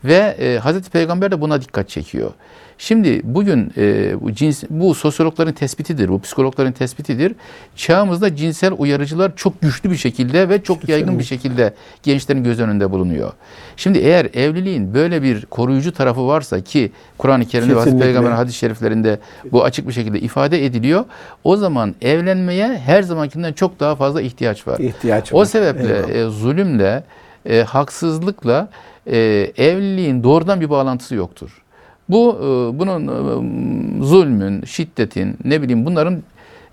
Ve 0.05 0.35
e, 0.39 0.57
Hazreti 0.57 0.89
Peygamber 0.89 1.31
de 1.31 1.41
buna 1.41 1.61
dikkat 1.61 1.89
çekiyor. 1.89 2.31
Şimdi 2.77 3.21
bugün 3.23 3.73
e, 3.77 4.15
bu, 4.21 4.33
cins, 4.33 4.63
bu 4.69 4.95
sosyologların 4.95 5.53
tespitidir, 5.53 6.09
bu 6.09 6.21
psikologların 6.21 6.71
tespitidir. 6.71 7.35
Çağımızda 7.75 8.35
cinsel 8.35 8.73
uyarıcılar 8.77 9.35
çok 9.35 9.61
güçlü 9.61 9.91
bir 9.91 9.95
şekilde 9.95 10.49
ve 10.49 10.63
çok 10.63 10.89
yaygın 10.89 11.19
bir 11.19 11.23
şekilde 11.23 11.73
gençlerin 12.03 12.43
göz 12.43 12.59
önünde 12.59 12.91
bulunuyor. 12.91 13.31
Şimdi 13.77 13.97
eğer 13.97 14.25
evliliğin 14.33 14.93
böyle 14.93 15.21
bir 15.23 15.45
koruyucu 15.45 15.93
tarafı 15.93 16.27
varsa 16.27 16.61
ki 16.61 16.91
Kur'an-ı 17.17 17.45
Kerim'de 17.45 17.75
ve. 17.75 17.99
Peygamber'in 17.99 18.35
hadis-i 18.35 18.57
şeriflerinde 18.57 19.19
bu 19.51 19.63
açık 19.63 19.87
bir 19.87 19.93
şekilde 19.93 20.19
ifade 20.19 20.65
ediliyor. 20.65 21.05
O 21.43 21.57
zaman 21.57 21.95
evlenmeye 22.01 22.77
her 22.77 23.01
zamankinden 23.03 23.53
çok 23.53 23.79
daha 23.79 23.95
fazla 23.95 24.21
ihtiyaç 24.21 24.67
var. 24.67 24.79
İhtiyaç 24.79 25.33
O 25.33 25.39
var. 25.39 25.45
sebeple 25.45 25.95
Eyvallah. 25.95 26.09
e, 26.09 26.29
zulümle, 26.29 27.03
e, 27.45 27.63
haksızlıkla 27.63 28.69
e, 29.07 29.17
evliliğin 29.57 30.23
doğrudan 30.23 30.61
bir 30.61 30.69
bağlantısı 30.69 31.15
yoktur. 31.15 31.61
Bu 32.09 32.35
e, 32.39 32.79
bunun 32.79 33.07
e, 33.07 34.05
zulmün, 34.05 34.65
şiddetin, 34.65 35.37
ne 35.43 35.61
bileyim 35.61 35.85
bunların 35.85 36.23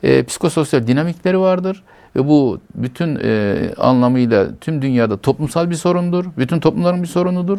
e, 0.02 0.22
psikososyal 0.22 0.86
dinamikleri 0.86 1.38
vardır 1.40 1.82
ve 2.16 2.28
bu 2.28 2.60
bütün 2.74 3.18
e, 3.22 3.56
anlamıyla 3.78 4.46
tüm 4.60 4.82
dünyada 4.82 5.16
toplumsal 5.16 5.70
bir 5.70 5.74
sorundur. 5.74 6.24
Bütün 6.38 6.60
toplumların 6.60 7.02
bir 7.02 7.08
sorunudur. 7.08 7.58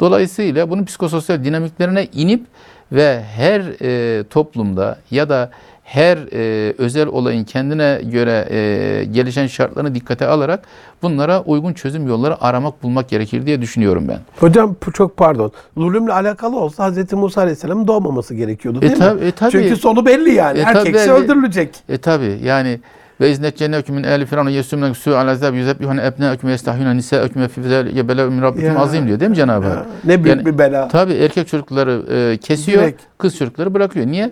Dolayısıyla 0.00 0.70
bunun 0.70 0.84
psikososyal 0.84 1.44
dinamiklerine 1.44 2.06
inip 2.12 2.46
ve 2.92 3.22
her 3.22 3.62
e, 3.82 4.24
toplumda 4.24 4.98
ya 5.10 5.28
da 5.28 5.50
her 5.84 6.18
e, 6.32 6.74
özel 6.78 7.06
olayın 7.06 7.44
kendine 7.44 8.00
göre 8.04 8.48
e, 8.50 9.04
gelişen 9.04 9.46
şartlarını 9.46 9.94
dikkate 9.94 10.26
alarak 10.26 10.62
bunlara 11.02 11.42
uygun 11.42 11.72
çözüm 11.72 12.08
yolları 12.08 12.44
aramak 12.44 12.82
bulmak 12.82 13.08
gerekir 13.08 13.46
diye 13.46 13.62
düşünüyorum 13.62 14.04
ben. 14.08 14.18
Hocam 14.40 14.76
çok 14.92 15.16
pardon. 15.16 15.52
Zulümle 15.76 16.12
alakalı 16.12 16.56
olsa 16.58 16.90
Hz. 16.92 17.12
Musa 17.12 17.40
Aleyhisselam'ın 17.40 17.86
doğmaması 17.86 18.34
gerekiyordu 18.34 18.80
değil 18.80 18.92
E 18.92 18.94
mi? 18.94 19.00
tabi- 19.00 19.24
e 19.24 19.30
tabii. 19.32 19.50
Çünkü 19.52 19.76
sonu 19.76 20.06
belli 20.06 20.30
yani. 20.34 20.58
E 20.58 20.62
Erkekse 20.62 21.06
tabii. 21.06 21.24
öldürülecek. 21.24 21.70
E 21.88 21.98
tabi 21.98 22.38
yani 22.44 22.80
Ve 23.20 23.30
iznetcennekum 23.30 23.94
min 23.94 24.04
ehli 24.04 24.26
firavun 24.26 24.48
yesumlen 24.48 24.92
su 24.92 25.16
al 25.16 25.28
azab 25.28 25.54
yuzebbihun 25.54 25.96
ebnaekum 25.98 26.48
ve 26.48 26.52
yestahiyuna 26.52 26.92
nisaakum 26.94 27.42
ve 27.42 27.48
fi 27.48 27.62
zalike 27.62 28.08
belâ'un 28.08 28.32
min 28.32 28.42
rabbikum 28.42 28.76
azim 28.76 29.06
diyor 29.08 29.20
değil 29.20 29.30
mi 29.30 29.36
Cenab-ı 29.36 29.66
Hak? 29.66 29.86
Ne 30.04 30.24
büyük 30.24 30.36
Yani- 30.36 30.46
bir 30.46 30.58
bela. 30.58 30.88
Tabii 30.88 31.12
erkek 31.12 31.48
çocukları 31.48 32.02
e, 32.32 32.36
kesiyor, 32.38 32.82
Direkt. 32.82 33.02
kız 33.18 33.36
çocukları 33.36 33.74
bırakıyor. 33.74 34.06
Niye? 34.06 34.30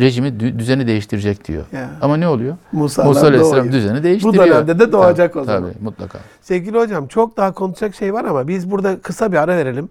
Rejimi, 0.00 0.28
dü- 0.28 0.58
düzeni 0.58 0.86
değiştirecek 0.86 1.48
diyor. 1.48 1.64
Ya. 1.72 1.90
Ama 2.02 2.16
ne 2.16 2.28
oluyor? 2.28 2.56
Musa, 2.72 3.04
Musa 3.04 3.26
Aleyhisselam 3.26 3.58
doğuyor. 3.58 3.72
düzeni 3.72 4.02
değiştiriyor. 4.02 4.44
Bu 4.46 4.50
dönemde 4.50 4.78
de 4.78 4.92
doğacak 4.92 5.32
Tabii, 5.32 5.42
o 5.42 5.44
zaman. 5.44 5.62
Tabii 5.72 5.84
mutlaka. 5.84 6.18
Sevgili 6.42 6.78
hocam 6.78 7.06
çok 7.06 7.36
daha 7.36 7.52
konuşacak 7.52 7.94
şey 7.94 8.14
var 8.14 8.24
ama 8.24 8.48
biz 8.48 8.70
burada 8.70 8.98
kısa 9.00 9.32
bir 9.32 9.36
ara 9.36 9.56
verelim. 9.56 9.88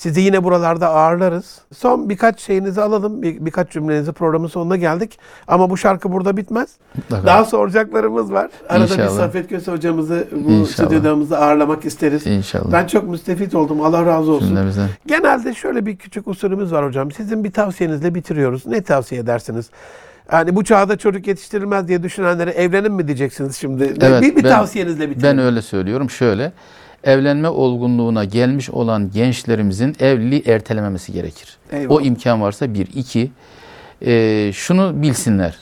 Sizi 0.00 0.20
yine 0.20 0.44
buralarda 0.44 0.88
ağırlarız. 0.88 1.58
Son 1.76 2.08
birkaç 2.08 2.40
şeyinizi 2.40 2.82
alalım. 2.82 3.22
Bir, 3.22 3.46
birkaç 3.46 3.70
cümlenizi 3.70 4.12
programın 4.12 4.48
sonuna 4.48 4.76
geldik. 4.76 5.18
Ama 5.48 5.70
bu 5.70 5.76
şarkı 5.76 6.12
burada 6.12 6.36
bitmez. 6.36 6.68
mutlaka. 6.96 7.26
Daha 7.26 7.44
soracaklarımız 7.44 8.32
var. 8.32 8.50
Arada 8.68 8.84
bir 8.84 8.90
İnşallah. 8.90 9.08
Saffet 9.16 9.48
Köse 9.48 9.72
hocamızı 9.72 10.28
bu 10.32 10.50
İnşallah. 10.50 10.88
stüdyomuzda 10.88 11.38
ağırlamak 11.38 11.84
isteriz. 11.84 12.26
İnşallah. 12.26 12.72
Ben 12.72 12.86
çok 12.86 13.08
müstefit 13.08 13.54
oldum. 13.54 13.80
Allah 13.80 14.06
razı 14.06 14.32
olsun. 14.32 14.58
Genelde 15.06 15.54
şöyle 15.54 15.86
bir 15.86 15.96
küçük 15.96 16.28
usulümüz 16.28 16.72
var 16.72 16.86
hocam. 16.86 17.10
Sizin 17.12 17.44
bir 17.44 17.52
tavsiyenizle 17.52 18.14
bitiriyoruz. 18.14 18.66
Ne 18.66 18.82
tavsiye 18.82 19.20
edersiniz? 19.20 19.70
Yani 20.32 20.56
bu 20.56 20.64
çağda 20.64 20.96
çocuk 20.96 21.26
yetiştirilmez 21.26 21.88
diye 21.88 22.02
düşünenlere 22.02 22.50
evlenin 22.50 22.92
mi 22.92 23.06
diyeceksiniz 23.06 23.56
şimdi? 23.56 23.94
Evet, 24.00 24.22
bir 24.22 24.36
bir 24.36 24.44
ben- 24.44 24.50
tavsiyenizle 24.50 25.10
bitirin. 25.10 25.22
Ben 25.22 25.38
öyle 25.38 25.62
söylüyorum. 25.62 26.10
Şöyle, 26.10 26.52
evlenme 27.04 27.48
olgunluğuna 27.48 28.24
gelmiş 28.24 28.70
olan 28.70 29.10
gençlerimizin 29.10 29.96
evliliği 30.00 30.42
ertelememesi 30.46 31.12
gerekir. 31.12 31.58
Eyvallah. 31.72 31.96
O 31.96 32.00
imkan 32.00 32.42
varsa 32.42 32.74
bir. 32.74 32.86
iki 32.94 33.30
e, 34.06 34.50
şunu 34.54 35.02
bilsinler. 35.02 35.58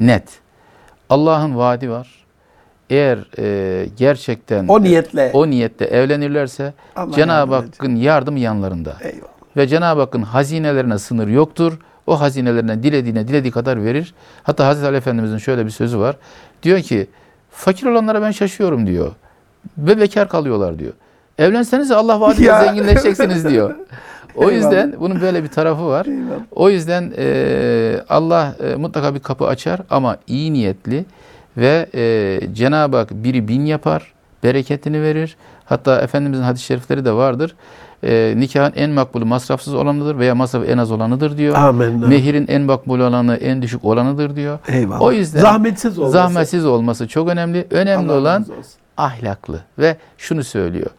Net. 0.00 0.24
Allah'ın 1.08 1.56
vaadi 1.56 1.90
var. 1.90 2.24
Eğer 2.90 3.18
e, 3.38 3.86
gerçekten 3.96 4.68
O 4.68 4.82
niyetle. 4.82 5.30
o 5.34 5.50
niyette 5.50 5.84
evlenirlerse 5.84 6.74
Cenab-ı. 7.14 7.54
Hakk'ın 7.54 7.96
yardımı 7.96 8.38
yanlarında. 8.38 8.96
Eyvallah. 9.00 9.32
Ve 9.56 9.66
Cenab-ı 9.66 10.00
Hakk'ın 10.00 10.22
hazinelerine 10.22 10.98
sınır 10.98 11.28
yoktur. 11.28 11.78
O 12.06 12.20
hazinelerinden 12.20 12.82
dilediğine 12.82 13.28
dilediği 13.28 13.50
kadar 13.52 13.84
verir. 13.84 14.14
Hatta 14.42 14.66
Hazreti 14.66 14.86
Ali 14.86 14.96
Efendimizin 14.96 15.38
şöyle 15.38 15.64
bir 15.66 15.70
sözü 15.70 15.98
var. 15.98 16.16
Diyor 16.62 16.80
ki 16.80 17.06
fakir 17.50 17.86
olanlara 17.86 18.22
ben 18.22 18.30
şaşıyorum 18.30 18.86
diyor. 18.86 19.12
Ve 19.78 20.00
bekar 20.00 20.28
kalıyorlar 20.28 20.78
diyor. 20.78 20.92
Evlenseniz 21.38 21.90
Allah 21.90 22.20
vaadiyle 22.20 22.60
zenginleşeceksiniz 22.64 23.48
diyor. 23.48 23.74
O 24.36 24.50
Eyvallah. 24.50 24.54
yüzden 24.56 24.94
bunun 25.00 25.20
böyle 25.20 25.42
bir 25.42 25.48
tarafı 25.48 25.86
var. 25.86 26.06
Eyvallah. 26.06 26.40
O 26.50 26.70
yüzden 26.70 27.12
e, 27.18 28.00
Allah 28.08 28.54
e, 28.64 28.74
mutlaka 28.74 29.14
bir 29.14 29.20
kapı 29.20 29.46
açar 29.46 29.80
ama 29.90 30.16
iyi 30.26 30.52
niyetli 30.52 31.04
ve 31.56 31.86
e, 31.94 32.40
Cenab-ı 32.54 32.96
Hak 32.96 33.10
biri 33.10 33.48
bin 33.48 33.66
yapar, 33.66 34.12
bereketini 34.42 35.02
verir. 35.02 35.36
Hatta 35.64 36.00
Efendimizin 36.00 36.42
hadis-i 36.42 36.64
şerifleri 36.64 37.04
de 37.04 37.12
vardır. 37.12 37.54
E, 38.04 38.34
nikahın 38.36 38.72
en 38.76 38.90
makbulü 38.90 39.24
masrafsız 39.24 39.74
olanıdır 39.74 40.18
veya 40.18 40.34
masrafı 40.34 40.66
en 40.66 40.78
az 40.78 40.90
olanıdır 40.90 41.36
diyor. 41.38 41.54
Amin. 41.54 42.08
Mehirin 42.08 42.46
en 42.48 42.62
makbul 42.62 43.00
olanı 43.00 43.36
en 43.36 43.62
düşük 43.62 43.84
olanıdır 43.84 44.36
diyor. 44.36 44.58
Eyvallah. 44.68 45.02
O 45.02 45.12
yüzden 45.12 45.40
zahmetsiz 45.40 45.98
olması. 45.98 46.12
zahmetsiz 46.12 46.66
olması 46.66 47.08
çok 47.08 47.28
önemli. 47.28 47.66
Önemli 47.70 48.12
Allah 48.12 48.18
olan. 48.20 48.46
Ahlaklı 48.96 49.60
ve 49.78 49.96
şunu 50.18 50.44
söylüyor. 50.44 50.90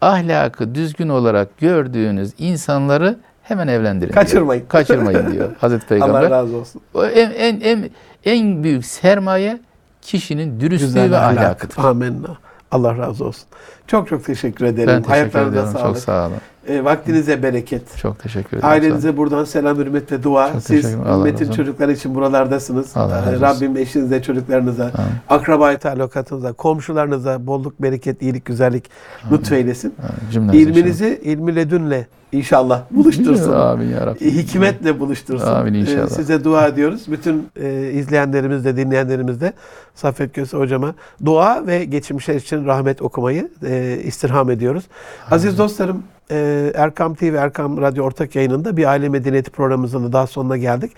Ahlakı 0.00 0.74
düzgün 0.74 1.08
olarak 1.08 1.58
gördüğünüz 1.58 2.30
insanları 2.38 3.16
hemen 3.42 3.68
evlendirin. 3.68 4.12
diyor. 4.12 4.24
Kaçırmayın. 4.24 4.66
Kaçırmayın 4.68 5.32
diyor 5.32 5.50
Hazreti 5.60 5.86
Peygamber. 5.86 6.20
Allah 6.22 6.30
razı 6.30 6.56
olsun. 6.56 6.80
En, 7.14 7.30
en, 7.30 7.60
en, 7.60 7.90
en 8.24 8.64
büyük 8.64 8.84
sermaye 8.86 9.60
kişinin 10.02 10.60
dürüstlüğü 10.60 10.86
Güzel 10.86 11.10
ve 11.10 11.18
ahlak. 11.18 11.38
ahlakıdır. 11.38 11.76
Amin. 11.84 12.26
Allah 12.70 12.98
razı 12.98 13.24
olsun. 13.24 13.44
Çok 13.86 14.08
çok 14.08 14.24
teşekkür 14.24 14.64
ederim. 14.64 14.88
Ben 14.88 15.02
teşekkür 15.02 15.12
Ayaklarınıza 15.14 15.50
ediyorum. 15.60 15.72
sağlık. 15.80 15.94
Çok 15.94 15.98
sağ 16.04 16.26
olun. 16.26 16.36
E, 16.68 16.84
vaktinize 16.84 17.42
bereket. 17.42 17.96
Çok 17.96 18.18
teşekkür 18.18 18.56
ederim. 18.56 18.68
Ailenize 18.68 19.16
buradan 19.16 19.44
selam, 19.44 19.78
hürmet 19.78 20.12
ve 20.12 20.22
dua. 20.22 20.52
Çok 20.52 20.62
Siz 20.62 20.94
ümmetin 20.94 21.50
çocukları 21.50 21.92
için 21.92 22.14
buralardasınız. 22.14 22.96
Allah 22.96 23.24
Ee. 23.36 23.40
Rabbim 23.40 23.76
eşinize, 23.76 24.22
çocuklarınıza, 24.22 24.84
Amin. 24.84 25.10
akrabayı 25.28 25.78
talukatınıza, 25.78 26.52
komşularınıza 26.52 27.46
bolluk, 27.46 27.82
bereket, 27.82 28.22
iyilik, 28.22 28.44
güzellik 28.44 28.90
lütfeylesin. 29.32 29.94
Cümlemize 30.32 30.70
İlminizi 30.70 31.20
ilmi 31.24 31.56
ledünle 31.56 32.06
inşallah 32.32 32.82
buluştursun. 32.90 33.52
Amin 33.52 33.88
ya 33.88 34.06
Rabbi. 34.06 34.34
Hikmetle 34.34 35.00
buluştursun. 35.00 35.46
Amin 35.46 35.74
inşallah. 35.74 36.06
Ee, 36.06 36.08
size 36.08 36.44
dua 36.44 36.66
ediyoruz. 36.66 37.02
Bütün 37.08 37.48
e, 37.62 37.90
izleyenlerimiz 37.92 38.64
de 38.64 38.76
dinleyenlerimiz 38.76 39.40
de 39.40 39.52
Saffet 39.94 40.32
Köse 40.32 40.56
hocama 40.56 40.94
dua 41.24 41.66
ve 41.66 41.84
geçmişler 41.84 42.34
için 42.34 42.66
rahmet 42.66 43.02
okumayı 43.02 43.48
e, 43.66 43.98
istirham 44.04 44.50
ediyoruz. 44.50 44.84
Aziz 45.30 45.58
dostlarım 45.58 46.02
e, 46.30 46.72
Erkam 46.74 47.14
TV, 47.14 47.34
Erkam 47.34 47.80
Radyo 47.80 48.04
ortak 48.04 48.36
yayınında 48.36 48.76
bir 48.76 48.84
aile 48.84 49.08
medeniyeti 49.08 49.50
programımızın 49.50 50.04
da 50.04 50.12
daha 50.12 50.26
sonuna 50.26 50.56
geldik. 50.56 50.92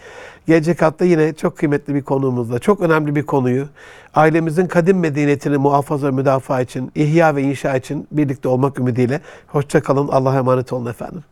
Gelecek 0.47 0.83
hafta 0.83 1.05
yine 1.05 1.33
çok 1.33 1.57
kıymetli 1.57 1.95
bir 1.95 2.03
konuğumuzla, 2.03 2.59
çok 2.59 2.81
önemli 2.81 3.15
bir 3.15 3.23
konuyu, 3.23 3.67
ailemizin 4.15 4.67
kadim 4.67 4.99
medeniyetini 4.99 5.57
muhafaza 5.57 6.11
müdafaa 6.11 6.61
için, 6.61 6.93
ihya 6.95 7.37
ve 7.37 7.43
inşa 7.43 7.77
için 7.77 8.07
birlikte 8.13 8.49
olmak 8.49 8.79
ümidiyle. 8.79 9.21
Hoşça 9.47 9.83
kalın, 9.83 10.09
Allah'a 10.09 10.37
emanet 10.37 10.73
olun 10.73 10.87
efendim. 10.87 11.23